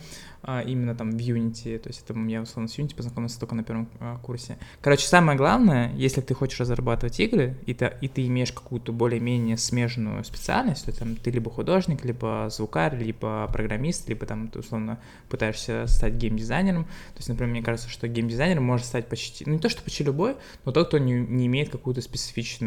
[0.48, 3.64] а, именно там в Unity, то есть это я условно с Unity познакомился только на
[3.64, 4.58] первом а, курсе.
[4.82, 9.58] Короче, самое главное, если ты хочешь разрабатывать игры, и ты, и ты имеешь какую-то более-менее
[9.58, 15.00] смежную специальность, то там ты либо художник, либо звукарь, либо программист, либо там ты условно
[15.30, 19.60] пытаешься стать геймдизайнером, то есть, например, мне кажется, что геймдизайнер может стать почти, ну не
[19.60, 22.65] то, что почти любой, но тот, кто не, не имеет какую-то специфичную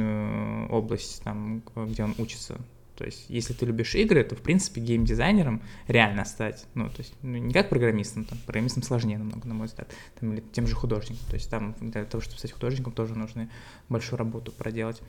[0.70, 2.58] область, там, где он учится.
[2.98, 6.66] То есть, если ты любишь игры, то, в принципе, геймдизайнером реально стать.
[6.74, 9.88] Ну, то есть, ну, не как программистом, там, программистом сложнее намного, на мой взгляд,
[10.18, 11.24] там, или тем же художником.
[11.28, 13.48] То есть, там, для того, чтобы стать художником, тоже нужно
[13.88, 15.00] большую работу проделать.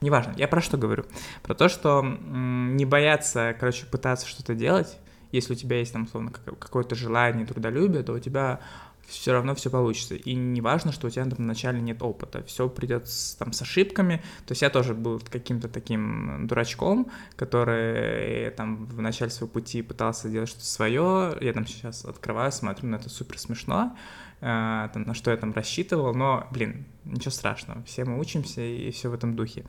[0.00, 1.04] Неважно, я про что говорю?
[1.42, 4.96] Про то, что м- не бояться, короче, пытаться что-то делать,
[5.32, 8.60] если у тебя есть, там, условно, какое-то желание, трудолюбие, то у тебя
[9.06, 10.14] все равно все получится.
[10.14, 13.62] И не важно, что у тебя там вначале нет опыта, все придет с, там с
[13.62, 14.22] ошибками.
[14.46, 20.28] То есть я тоже был каким-то таким дурачком, который там в начале своего пути пытался
[20.28, 21.36] делать что-то свое.
[21.40, 23.96] Я там сейчас открываю, смотрю, на это супер смешно.
[24.42, 28.90] Э, там, на что я там рассчитывал, но, блин, ничего страшного, все мы учимся и
[28.90, 29.64] все в этом духе.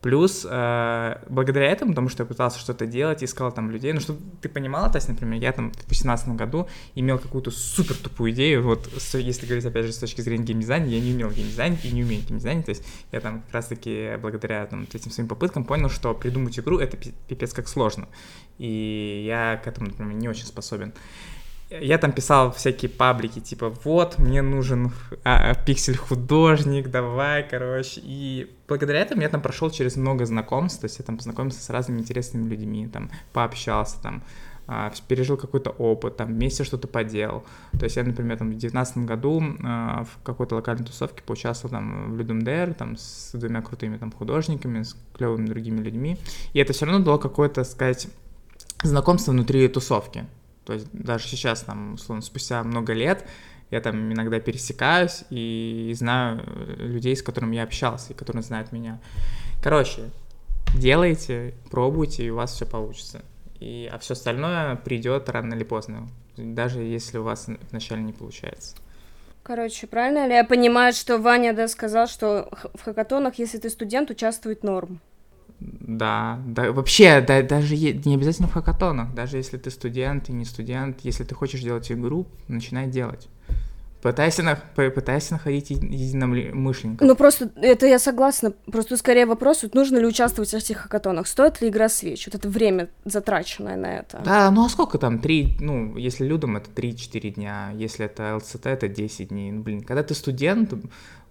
[0.00, 4.20] Плюс, э, благодаря этому, потому что я пытался что-то делать, искал там людей, ну, чтобы
[4.40, 8.62] ты понимала, то есть, например, я там в 2018 году имел какую-то супер тупую идею,
[8.62, 12.04] вот, если говорить, опять же, с точки зрения геймдизайна, я не умел геймдизайнить и не
[12.04, 16.14] умею геймдизайнить, то есть, я там как раз-таки благодаря там, этим своим попыткам понял, что
[16.14, 18.08] придумать игру— это пипец как сложно,
[18.58, 20.92] и я к этому, например, не очень способен
[21.70, 24.92] я там писал всякие паблики, типа, вот, мне нужен
[25.24, 28.00] а, а, пиксель-художник, давай, короче.
[28.02, 31.68] И благодаря этому я там прошел через много знакомств, то есть я там познакомился с
[31.70, 34.22] разными интересными людьми, там, пообщался, там,
[34.66, 37.44] а, пережил какой-то опыт, там, вместе что-то поделал.
[37.78, 42.16] То есть я, например, там, в девятнадцатом году а, в какой-то локальной тусовке поучаствовал там
[42.16, 46.18] в Dare, там, с двумя крутыми там художниками, с клевыми другими людьми.
[46.54, 48.08] И это все равно дало какое-то, сказать,
[48.82, 50.26] знакомство внутри тусовки.
[50.68, 53.24] То есть даже сейчас, там, условно, спустя много лет,
[53.70, 58.70] я там иногда пересекаюсь и знаю э, людей, с которыми я общался, и которые знают
[58.70, 59.00] меня.
[59.62, 60.10] Короче,
[60.74, 63.22] делайте, пробуйте, и у вас все получится.
[63.60, 66.06] И, а все остальное придет рано или поздно,
[66.36, 68.76] даже если у вас вначале не получается.
[69.42, 74.10] Короче, правильно ли я понимаю, что Ваня да, сказал, что в хакатонах, если ты студент,
[74.10, 75.00] участвует норм?
[75.60, 80.44] Да, да, вообще, да, даже не обязательно в хакатонах, даже если ты студент и не
[80.44, 83.28] студент, если ты хочешь делать игру, начинай делать.
[84.00, 87.06] Пытайся, на, пытайся находить единомышленников.
[87.06, 88.52] Ну, просто, это я согласна.
[88.70, 91.26] Просто скорее вопрос, вот, нужно ли участвовать в этих хакатонах?
[91.26, 92.26] Стоит ли игра свеч?
[92.26, 94.22] Вот это время затраченное на это.
[94.24, 95.18] Да, ну а сколько там?
[95.18, 99.50] Три, ну, если людям это 3-4 дня, если это ЛЦТ, это 10 дней.
[99.50, 100.74] Ну, блин, когда ты студент,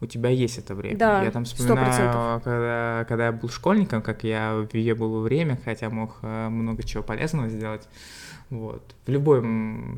[0.02, 0.98] у тебя есть это время.
[0.98, 5.58] Да, я там вспоминаю, когда, когда я был школьником, как я в Вие было время,
[5.64, 7.88] хотя мог э, много чего полезного сделать.
[8.50, 8.96] Вот.
[9.06, 9.42] В любой,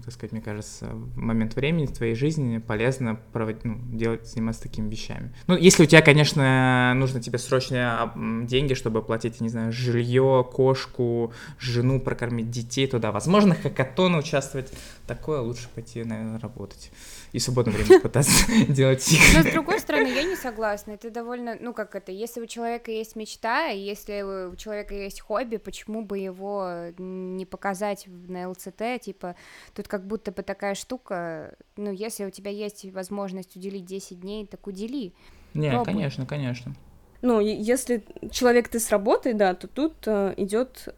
[0.03, 4.89] так сказать, мне кажется, момент времени в твоей жизни полезно проводить, ну, делать, заниматься такими
[4.89, 5.31] вещами.
[5.45, 8.11] Ну, если у тебя, конечно, нужно тебе срочно
[8.47, 14.73] деньги, чтобы оплатить, не знаю, жилье, кошку, жену, прокормить детей, то да, возможно, хакатоны участвовать,
[15.09, 16.91] такое лучше пойти, наверное, работать
[17.31, 18.31] и в свободное время пытаться
[18.67, 20.91] делать Но с другой стороны, я не согласна.
[20.91, 25.19] Это довольно, ну как это, если у человека есть мечта, и если у человека есть
[25.19, 29.35] хобби, почему бы его не показать на ЛЦТ, типа,
[29.73, 34.45] тут как будто бы такая штука, ну если у тебя есть возможность уделить 10 дней,
[34.45, 35.13] так удели.
[35.55, 35.85] Не, Пробуй.
[35.85, 36.75] конечно, конечно.
[37.21, 40.95] Ну, если человек ты с работой, да, то тут э, идет,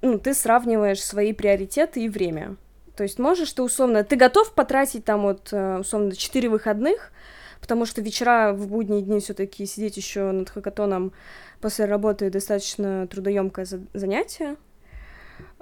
[0.00, 2.56] ну, ты сравниваешь свои приоритеты и время.
[3.00, 7.12] То есть можешь ты условно, ты готов потратить там вот э, условно 4 выходных,
[7.58, 11.14] потому что вечера в будние дни все-таки сидеть еще над хакатоном
[11.62, 14.56] после работы достаточно трудоемкое занятие.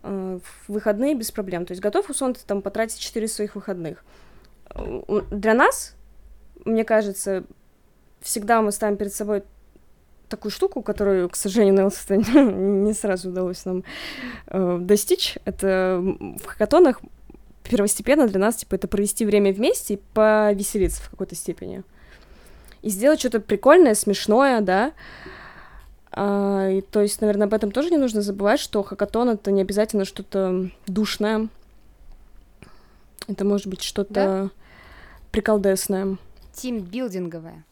[0.03, 1.65] Э, в выходные без проблем.
[1.65, 4.03] То есть готов условно там потратить 4 своих выходных.
[5.31, 5.95] Для нас,
[6.65, 7.45] мне кажется,
[8.21, 9.45] всегда мы ставим перед собой
[10.29, 13.85] такую штуку, которую, к сожалению, на не сразу удалось нам
[14.49, 15.39] э, достичь.
[15.45, 17.01] Это в хакатонах
[17.69, 21.83] первостепенно для нас, типа, это провести время вместе и повеселиться в какой-то степени.
[22.83, 24.93] И сделать что-то прикольное, смешное, да.
[26.13, 29.61] А, и, то есть, наверное, об этом тоже не нужно забывать, что хакатон— это не
[29.61, 31.49] обязательно что-то душное.
[33.27, 34.51] Это может быть что-то да?
[35.31, 36.17] приколдесное.
[36.55, 37.65] Тимбилдинговое.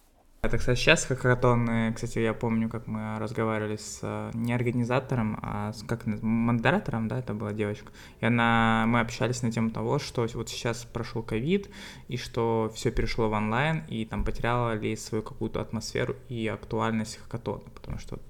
[0.46, 5.72] Это, кстати, сейчас хакатоны, кстати, я помню, как мы разговаривали с э, не организатором, а
[5.72, 7.90] с как модератором, да, это была девочка.
[8.20, 11.68] И она, мы общались на тему того, что вот сейчас прошел ковид,
[12.06, 17.18] и что все перешло в онлайн, и там потеряла ли свою какую-то атмосферу и актуальность
[17.18, 18.20] хакатона, потому что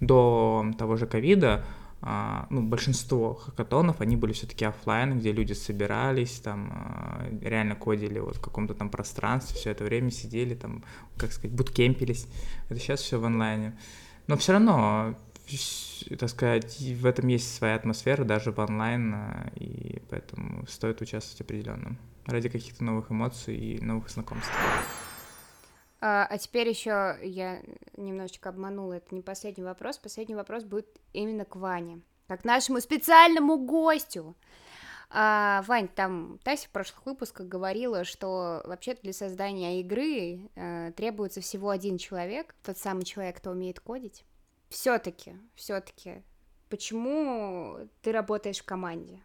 [0.00, 1.62] до того же ковида
[2.50, 8.36] ну, большинство хакатонов, они были все-таки офлайн, где люди собирались, там, а, реально кодили вот
[8.36, 10.84] в каком-то там пространстве, все это время сидели, там,
[11.16, 12.28] как сказать, буткемпились.
[12.68, 13.76] Это сейчас все в онлайне.
[14.28, 15.16] Но все равно,
[16.18, 21.40] так сказать, в этом есть своя атмосфера, даже в онлайн, а, и поэтому стоит участвовать
[21.40, 24.52] определенно ради каких-то новых эмоций и новых знакомств.
[26.00, 27.60] А, а теперь еще я
[27.96, 29.98] немножечко обманула, это не последний вопрос.
[29.98, 34.34] Последний вопрос будет именно к Ване, как нашему специальному гостю.
[35.08, 41.40] А, Вань, там Тася в прошлых выпусках говорила, что вообще для создания игры э, требуется
[41.40, 44.24] всего один человек, тот самый человек, кто умеет кодить.
[44.68, 46.22] Все-таки, все-таки,
[46.68, 49.20] почему ты работаешь в команде?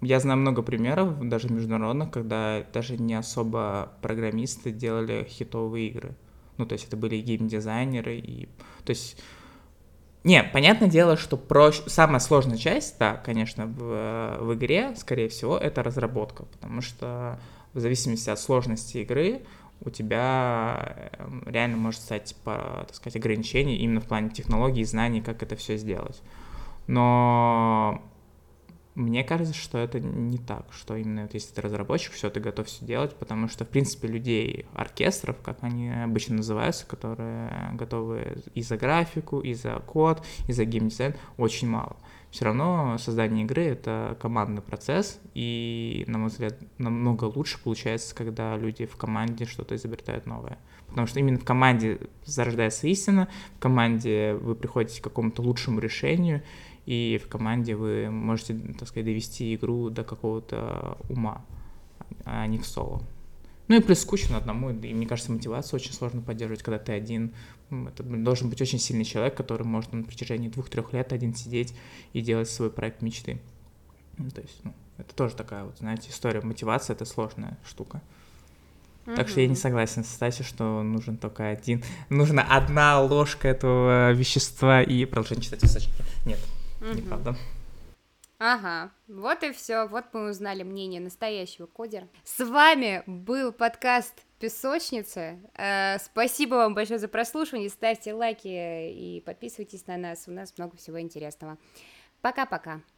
[0.00, 6.14] Я знаю много примеров, даже международных, когда даже не особо программисты делали хитовые игры.
[6.56, 8.48] Ну, то есть это были геймдизайнеры и...
[8.84, 9.20] То есть...
[10.22, 11.82] Не, понятное дело, что проще...
[11.86, 17.38] самая сложная часть, да, конечно, в, в игре, скорее всего, это разработка, потому что
[17.74, 19.42] в зависимости от сложности игры
[19.80, 24.84] у тебя эм, реально может стать, типа, так сказать, ограничение именно в плане технологий и
[24.84, 26.22] знаний, как это все сделать.
[26.86, 28.02] Но
[28.94, 32.84] мне кажется, что это не так, что именно если ты разработчик, все, ты готов все
[32.84, 38.76] делать, потому что, в принципе, людей, оркестров, как они обычно называются, которые готовы и за
[38.76, 41.96] графику, и за код, и за геймдизайн, очень мало.
[42.30, 48.56] Все равно создание игры— это командный процесс, и, на мой взгляд, намного лучше получается, когда
[48.56, 50.58] люди в команде что-то изобретают новое.
[50.88, 56.42] Потому что именно в команде зарождается истина, в команде вы приходите к какому-то лучшему решению,
[56.86, 61.44] и в команде вы можете, так сказать, довести игру до какого-то ума,
[62.24, 63.02] а не в соло.
[63.68, 67.32] Ну и плюс скучно одному, и мне кажется, мотивацию очень сложно поддерживать, когда ты один.
[67.70, 71.74] Это должен быть очень сильный человек, который может на протяжении двух-трех лет один сидеть
[72.12, 73.40] и делать свой проект мечты.
[74.18, 76.42] Ну, то есть, ну, это тоже такая вот, знаете, история.
[76.42, 78.02] Мотивация— это сложная штука.
[79.06, 79.16] Mm-hmm.
[79.16, 81.82] Так что я не согласен с Стаси, что нужен только один.
[82.10, 86.38] Нужна одна ложка этого вещества и продолжение читать в Нет.
[86.84, 86.94] Угу.
[86.94, 87.34] Неправда.
[88.38, 89.86] Ага, вот и все.
[89.86, 92.08] Вот мы узнали мнение настоящего кодера.
[92.24, 95.38] С вами был подкаст Песочница.
[95.56, 97.70] Э, спасибо вам большое за прослушивание.
[97.70, 100.24] Ставьте лайки и подписывайтесь на нас.
[100.26, 101.56] У нас много всего интересного.
[102.20, 102.82] Пока-пока.